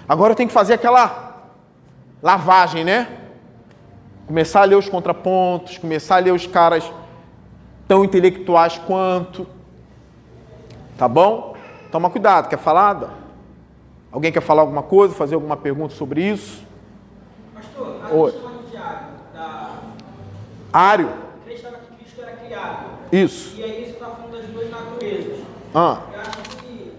[0.09, 1.51] Agora eu tenho que fazer aquela
[2.23, 3.09] lavagem, né?
[4.27, 6.91] Começar a ler os contrapontos, começar a ler os caras
[7.87, 9.47] tão intelectuais quanto.
[10.99, 11.55] Tá bom?
[11.93, 13.15] Toma cuidado, quer falar?
[14.11, 16.63] Alguém quer falar alguma coisa, fazer alguma pergunta sobre isso?
[17.55, 18.33] Pastor, a Oi.
[18.33, 19.71] questão de Tiago, da...
[20.73, 21.09] Ário,
[21.43, 22.87] acreditava que Cristo era criado.
[23.13, 23.57] isso.
[23.57, 25.39] E aí você está falando das duas naturezas.
[25.75, 26.93] Ah, Eu acho que.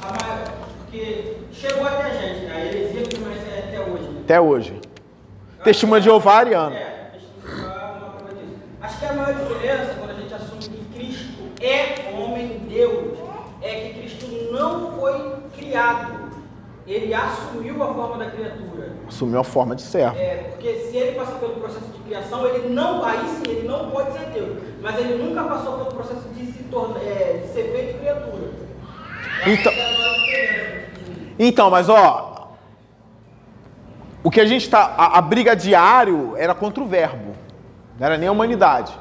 [0.00, 0.48] a maior-
[0.78, 2.52] Porque chegou até a gente, né?
[2.54, 4.04] a heresia permanece até hoje.
[4.08, 4.20] né?
[4.24, 4.80] até hoje.
[5.64, 6.74] Testemunha de Jeová ariano.
[6.76, 8.54] É, deixa eu falar uma prova disso.
[8.80, 12.17] Acho que a maior diferença quando a gente assume que Cristo é homem
[12.68, 13.18] Deus
[13.62, 16.28] é que Cristo não foi criado.
[16.86, 18.92] Ele assumiu a forma da criatura.
[19.06, 20.16] Assumiu a forma de servo.
[20.16, 23.90] É, porque se ele passar pelo processo de criação, ele não, aí sim, ele não
[23.90, 24.56] pode ser Deus.
[24.80, 28.50] Mas ele nunca passou pelo processo de se tornar, é, de ser feito criatura.
[29.46, 30.88] Então- é.
[31.38, 32.48] Então, mas ó,
[34.24, 37.34] o que a gente tá, a, a briga diário era contra o verbo,
[37.98, 38.92] não era nem a humanidade.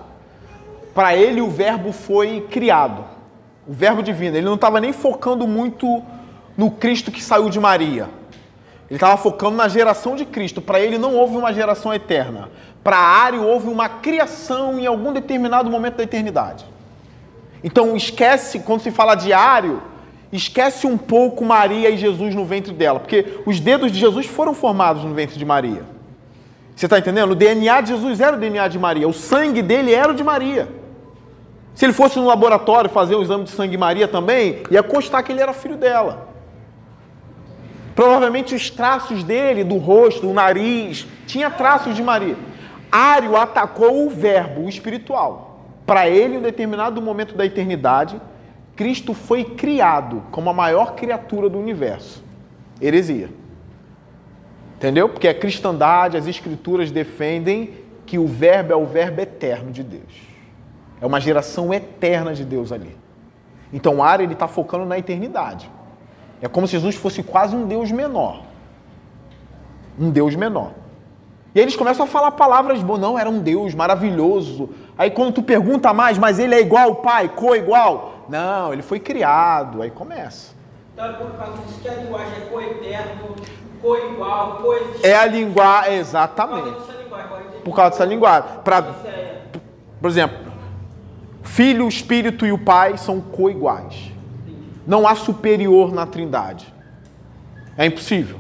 [0.94, 3.06] Para ele o verbo foi criado,
[3.68, 4.38] o verbo divino.
[4.38, 6.02] Ele não estava nem focando muito
[6.56, 8.10] no Cristo que saiu de Maria.
[8.90, 10.62] Ele estava focando na geração de Cristo.
[10.62, 12.50] Para ele não houve uma geração eterna.
[12.84, 16.66] Para Ário houve uma criação em algum determinado momento da eternidade.
[17.64, 19.82] Então esquece, quando se fala de Ário,
[20.32, 24.54] esquece um pouco Maria e Jesus no ventre dela, porque os dedos de Jesus foram
[24.54, 25.84] formados no ventre de Maria.
[26.76, 27.32] Você está entendendo?
[27.32, 30.24] O DNA de Jesus era o DNA de Maria, o sangue dele era o de
[30.24, 30.70] Maria.
[31.78, 35.32] Se ele fosse no laboratório fazer o exame de sangue Maria também, ia constar que
[35.32, 36.28] ele era filho dela.
[37.94, 42.36] Provavelmente os traços dele, do rosto, o nariz, tinha traços de Maria.
[42.92, 45.68] Ário atacou o verbo, o espiritual.
[45.86, 48.20] Para ele, em um determinado momento da eternidade,
[48.76, 52.24] Cristo foi criado como a maior criatura do universo.
[52.82, 53.30] Heresia.
[54.78, 55.10] Entendeu?
[55.10, 60.27] Porque a cristandade, as escrituras defendem que o verbo é o verbo eterno de Deus.
[61.02, 62.98] É uma geração eterna de Deus ali.
[63.72, 65.70] Então o Ara ele está focando na eternidade.
[66.42, 68.42] É como se Jesus fosse quase um Deus menor.
[70.00, 70.72] Um Deus menor.
[71.56, 73.00] E aí eles começam a falar palavras boas.
[73.00, 74.70] Não, era um Deus maravilhoso.
[74.98, 78.26] Aí quando tu pergunta mais, mas ele é igual ao Pai, co-igual?
[78.30, 79.82] Não, ele foi criado.
[79.82, 80.56] Aí começa.
[80.94, 83.36] Então é por causa disso que a linguagem é coeterno,
[83.82, 85.08] coigual, coexistente.
[85.08, 86.70] É a linguagem, Por causa exatamente.
[86.80, 87.28] dessa linguagem.
[87.64, 88.50] Por causa dessa linguagem.
[88.64, 89.42] Pra, é-
[90.02, 90.38] por exemplo,
[91.48, 94.12] Filho, o Espírito e o Pai são coiguais.
[94.86, 96.72] Não há superior na Trindade.
[97.78, 98.40] É impossível.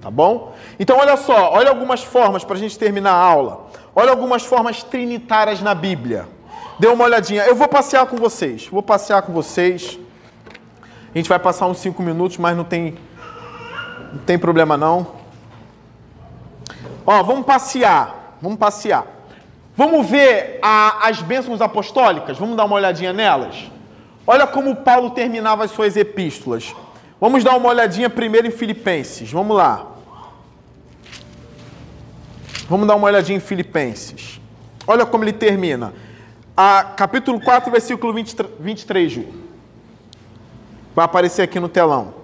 [0.00, 0.54] Tá bom?
[0.78, 3.66] Então, olha só, olha algumas formas para a gente terminar a aula.
[3.94, 6.28] Olha algumas formas trinitárias na Bíblia.
[6.78, 7.44] Dê uma olhadinha.
[7.44, 8.66] Eu vou passear com vocês.
[8.66, 9.98] Vou passear com vocês.
[11.14, 12.96] A gente vai passar uns 5 minutos, mas não tem,
[14.12, 15.06] não tem problema não.
[17.06, 18.36] Ó, vamos passear.
[18.42, 19.15] Vamos passear.
[19.76, 22.38] Vamos ver a- as bênçãos apostólicas?
[22.38, 23.70] Vamos dar uma olhadinha nelas?
[24.26, 26.74] Olha como Paulo terminava as suas epístolas.
[27.20, 29.30] Vamos dar uma olhadinha primeiro em Filipenses.
[29.30, 29.86] Vamos lá.
[32.68, 34.40] Vamos dar uma olhadinha em Filipenses.
[34.86, 35.92] Olha como ele termina.
[36.56, 39.24] A, capítulo 4, versículo 20, 23, Ju.
[40.94, 42.14] Vai aparecer aqui no telão.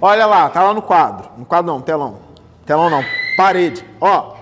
[0.00, 1.28] Olha lá, tá lá no quadro.
[1.36, 2.20] No quadro não, telão.
[2.64, 3.04] Telão não,
[3.36, 3.84] parede.
[4.00, 4.35] Ó.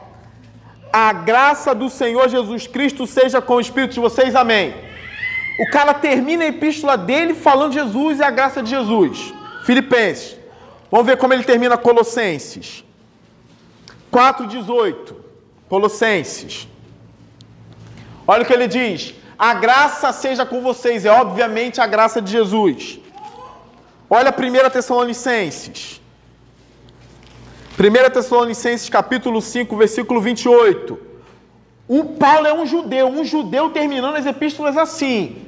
[0.97, 4.73] A graça do Senhor Jesus Cristo seja com o Espírito de vocês, amém.
[5.59, 9.35] O cara termina a epístola dele falando de Jesus e a graça de Jesus.
[9.65, 10.37] Filipenses.
[10.93, 12.85] Vamos ver como ele termina Colossenses.
[14.13, 15.17] 4,18.
[15.69, 16.69] Colossenses.
[18.25, 19.15] Olha o que ele diz.
[19.37, 21.05] A graça seja com vocês.
[21.05, 23.01] É obviamente a graça de Jesus.
[24.09, 26.01] Olha 1 Tessalonicenses.
[27.77, 30.97] 1 Tessalonicenses capítulo 5, versículo 28.
[31.89, 35.45] O Paulo é um judeu, um judeu terminando as epístolas assim.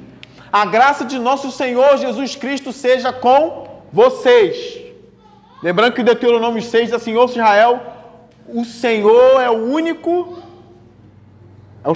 [0.51, 4.77] A graça de nosso Senhor Jesus Cristo seja com vocês.
[5.63, 7.81] Lembrando que Deuteronômio 6 diz assim, ouça Israel,
[8.47, 10.37] o Senhor é o único,
[11.83, 11.93] é o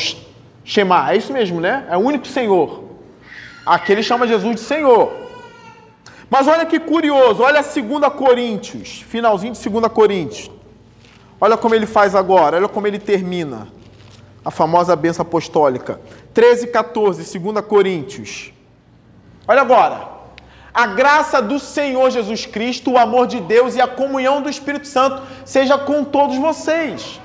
[0.63, 1.85] Shema, é isso mesmo, né?
[1.89, 2.85] É o único Senhor.
[3.65, 5.20] Aqui ele chama Jesus de Senhor.
[6.31, 10.49] Mas olha que curioso, olha 2 Coríntios, finalzinho de 2 Coríntios.
[11.41, 13.67] Olha como ele faz agora, olha como ele termina
[14.45, 15.99] a famosa benção apostólica.
[16.33, 18.53] 13 e 14, 2 Coríntios.
[19.45, 20.09] Olha agora.
[20.73, 24.87] A graça do Senhor Jesus Cristo, o amor de Deus e a comunhão do Espírito
[24.87, 27.19] Santo seja com todos vocês.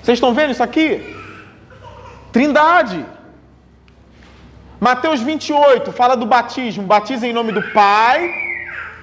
[0.00, 1.02] Vocês estão vendo isso aqui?
[2.30, 3.04] Trindade.
[4.80, 6.84] Mateus 28 fala do batismo.
[6.84, 8.30] Batiza em nome do Pai,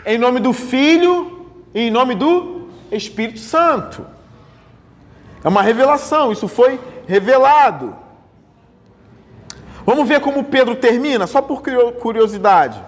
[0.05, 4.05] em nome do Filho e em nome do Espírito Santo.
[5.43, 7.95] É uma revelação, isso foi revelado.
[9.85, 11.61] Vamos ver como Pedro termina, só por
[11.99, 12.81] curiosidade.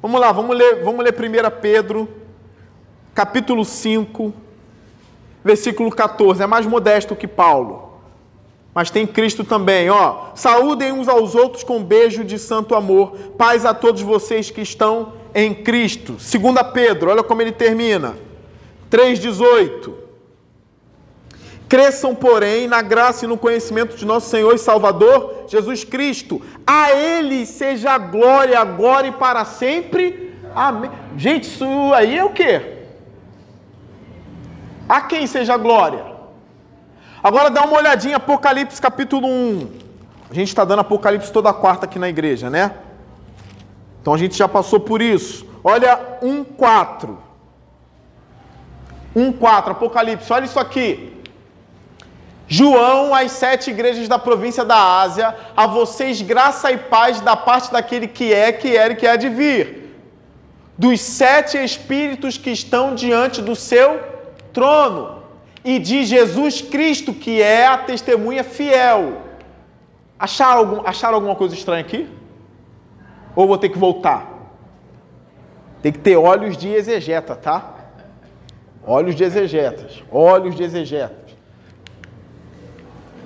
[0.00, 2.08] Vamos lá, vamos ler, vamos ler 1 Pedro,
[3.12, 4.32] capítulo 5,
[5.42, 6.42] versículo 14.
[6.42, 7.95] É mais modesto que Paulo,
[8.76, 9.88] mas tem Cristo também.
[9.88, 13.16] Ó, saúdem uns aos outros com beijo de santo amor.
[13.38, 16.12] Paz a todos vocês que estão em Cristo.
[16.12, 18.18] 2 Pedro, olha como ele termina.
[18.90, 19.94] 3,18.
[21.66, 26.42] Cresçam, porém, na graça e no conhecimento de nosso Senhor e Salvador, Jesus Cristo.
[26.66, 30.34] A Ele seja a glória agora e para sempre.
[30.54, 30.90] Amém.
[31.16, 31.64] Gente, isso
[31.94, 32.60] aí é o quê?
[34.86, 36.15] A quem seja a glória?
[37.26, 39.68] Agora dá uma olhadinha, Apocalipse capítulo 1.
[40.30, 42.76] A gente está dando Apocalipse toda quarta aqui na igreja, né?
[44.00, 45.44] Então a gente já passou por isso.
[45.64, 47.16] Olha 1,4.
[49.16, 51.20] 1,4, Apocalipse, olha isso aqui.
[52.46, 57.72] João às sete igrejas da província da Ásia, a vocês graça e paz da parte
[57.72, 59.98] daquele que é, que era e que há de vir,
[60.78, 64.00] dos sete espíritos que estão diante do seu
[64.52, 65.15] trono,
[65.66, 69.20] e de Jesus Cristo, que é a testemunha fiel.
[70.16, 72.08] Acharam, algum, acharam alguma coisa estranha aqui?
[73.34, 74.28] Ou vou ter que voltar?
[75.82, 77.74] Tem que ter olhos de exegeta, tá?
[78.86, 81.36] Olhos de exegetas, olhos de exegetas.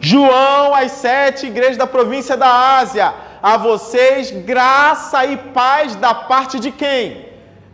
[0.00, 3.12] João, às sete igrejas da província da Ásia,
[3.42, 7.26] a vocês graça e paz da parte de quem?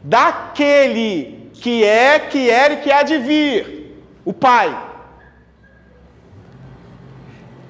[0.02, 3.75] Daquele que é, que era e que há de vir,
[4.26, 4.76] o Pai.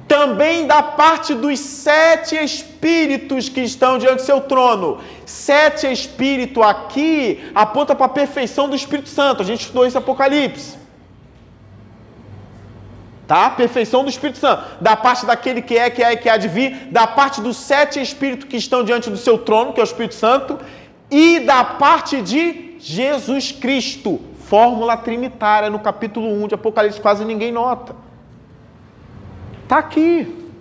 [0.09, 5.01] Também da parte dos sete espíritos que estão diante do seu trono.
[5.27, 9.43] Sete espírito aqui aponta para a perfeição do Espírito Santo.
[9.43, 10.79] A gente estudou isso em Apocalipse.
[13.27, 13.51] Tá?
[13.51, 14.63] Perfeição do Espírito Santo.
[14.81, 17.57] Da parte daquele que é, que é e que há de vir, da parte dos
[17.57, 20.59] sete espíritos que estão diante do seu trono, que é o Espírito Santo,
[21.11, 24.21] e da parte de Jesus Cristo.
[24.47, 27.97] Fórmula trinitária no capítulo 1 de Apocalipse, quase ninguém nota.
[29.65, 30.53] Está aqui.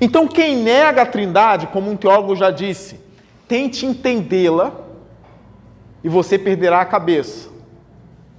[0.00, 3.00] Então, quem nega a Trindade, como um teólogo já disse,
[3.46, 4.72] tente entendê-la
[6.02, 7.48] e você perderá a cabeça.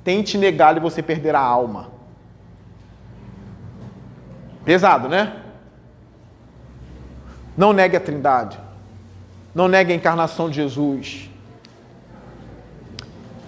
[0.03, 1.89] Tente negá-la e você perderá a alma.
[4.65, 5.43] Pesado, né?
[7.55, 8.59] Não negue a Trindade.
[9.55, 11.29] Não negue a encarnação de Jesus.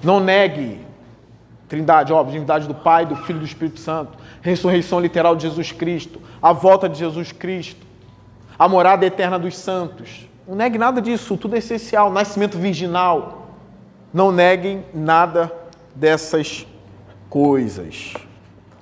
[0.04, 0.90] Não negue
[1.70, 5.72] Trindade, óbvio, divindade do Pai, do Filho e do Espírito Santo, ressurreição literal de Jesus
[5.72, 7.86] Cristo, a volta de Jesus Cristo,
[8.58, 10.28] a morada eterna dos santos.
[10.48, 12.12] Não negue nada disso, tudo é essencial.
[12.12, 13.50] Nascimento virginal.
[14.12, 15.54] Não neguem nada
[15.94, 16.66] dessas
[17.30, 18.16] coisas.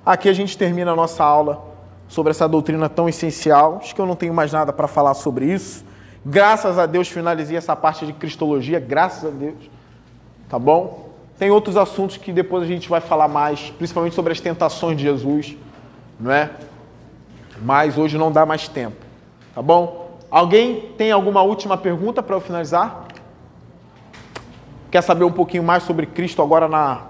[0.04, 1.62] Aqui a gente termina a nossa aula
[2.08, 3.80] sobre essa doutrina tão essencial.
[3.82, 5.84] Acho que eu não tenho mais nada para falar sobre isso.
[6.24, 9.70] Graças a Deus finalizei essa parte de cristologia, graças a Deus.
[10.48, 11.07] Tá bom?
[11.38, 15.04] Tem outros assuntos que depois a gente vai falar mais, principalmente sobre as tentações de
[15.04, 15.56] Jesus,
[16.18, 16.50] não é?
[17.62, 18.96] Mas hoje não dá mais tempo,
[19.54, 20.18] tá bom?
[20.30, 23.06] Alguém tem alguma última pergunta para eu finalizar?
[24.90, 27.02] Quer saber um pouquinho mais sobre Cristo agora na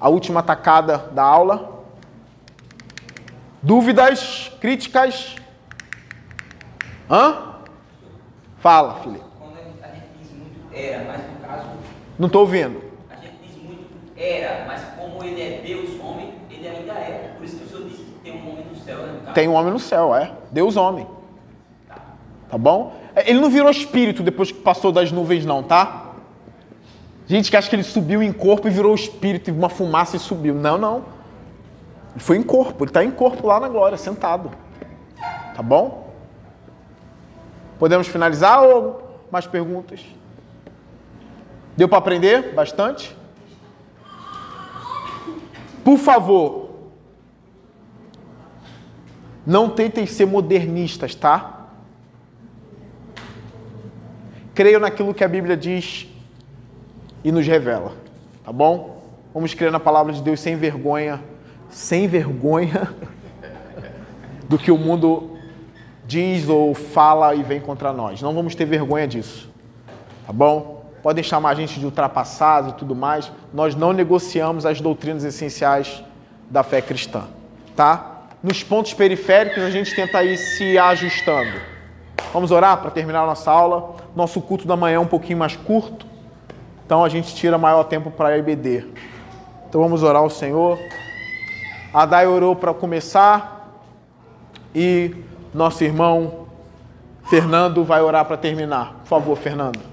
[0.00, 1.82] a última tacada da aula?
[3.62, 5.34] Dúvidas, críticas?
[7.10, 7.54] Hã?
[8.58, 9.24] Fala, Felipe.
[9.38, 11.68] Quando a gente diz muito era, mas no caso,
[12.18, 12.80] Não estou ouvindo.
[13.10, 17.34] a gente diz muito era, mas como ele é Deus, homem, ele ainda é.
[17.36, 19.32] Por isso que o senhor disse que tem um homem no céu, né?
[19.32, 20.32] Tem um homem no céu, é.
[20.50, 21.06] Deus homem.
[22.50, 22.94] Tá bom?
[23.14, 26.06] É, Ele não virou espírito depois que passou das nuvens, não, tá?
[27.26, 30.18] Gente que acha que ele subiu em corpo e virou espírito, e uma fumaça e
[30.18, 30.54] subiu.
[30.54, 31.04] Não, não.
[32.12, 34.50] Ele foi em corpo, ele está em corpo lá na glória, sentado.
[35.54, 36.08] Tá bom?
[37.78, 40.00] Podemos finalizar ou mais perguntas?
[41.76, 43.17] Deu para aprender bastante?
[45.88, 46.68] Por favor,
[49.46, 51.70] não tentem ser modernistas, tá?
[54.54, 56.06] Creiam naquilo que a Bíblia diz
[57.24, 57.94] e nos revela,
[58.44, 59.02] tá bom?
[59.32, 61.24] Vamos crer na palavra de Deus sem vergonha,
[61.70, 62.94] sem vergonha
[64.46, 65.38] do que o mundo
[66.06, 68.20] diz ou fala e vem contra nós.
[68.20, 69.48] Não vamos ter vergonha disso,
[70.26, 70.77] tá bom?
[71.08, 73.32] Podem chamar a gente de ultrapassados e tudo mais.
[73.54, 76.04] Nós não negociamos as doutrinas essenciais
[76.50, 77.24] da fé cristã,
[77.74, 78.24] tá?
[78.42, 81.58] Nos pontos periféricos a gente tenta ir se ajustando.
[82.30, 83.96] Vamos orar para terminar a nossa aula.
[84.14, 86.04] Nosso culto da manhã é um pouquinho mais curto,
[86.84, 88.86] então a gente tira maior tempo para a.
[89.66, 90.78] Então vamos orar ao Senhor.
[91.90, 93.80] A orou para começar
[94.74, 95.14] e
[95.54, 96.48] nosso irmão
[97.30, 98.96] Fernando vai orar para terminar.
[99.04, 99.87] Por favor, Fernando.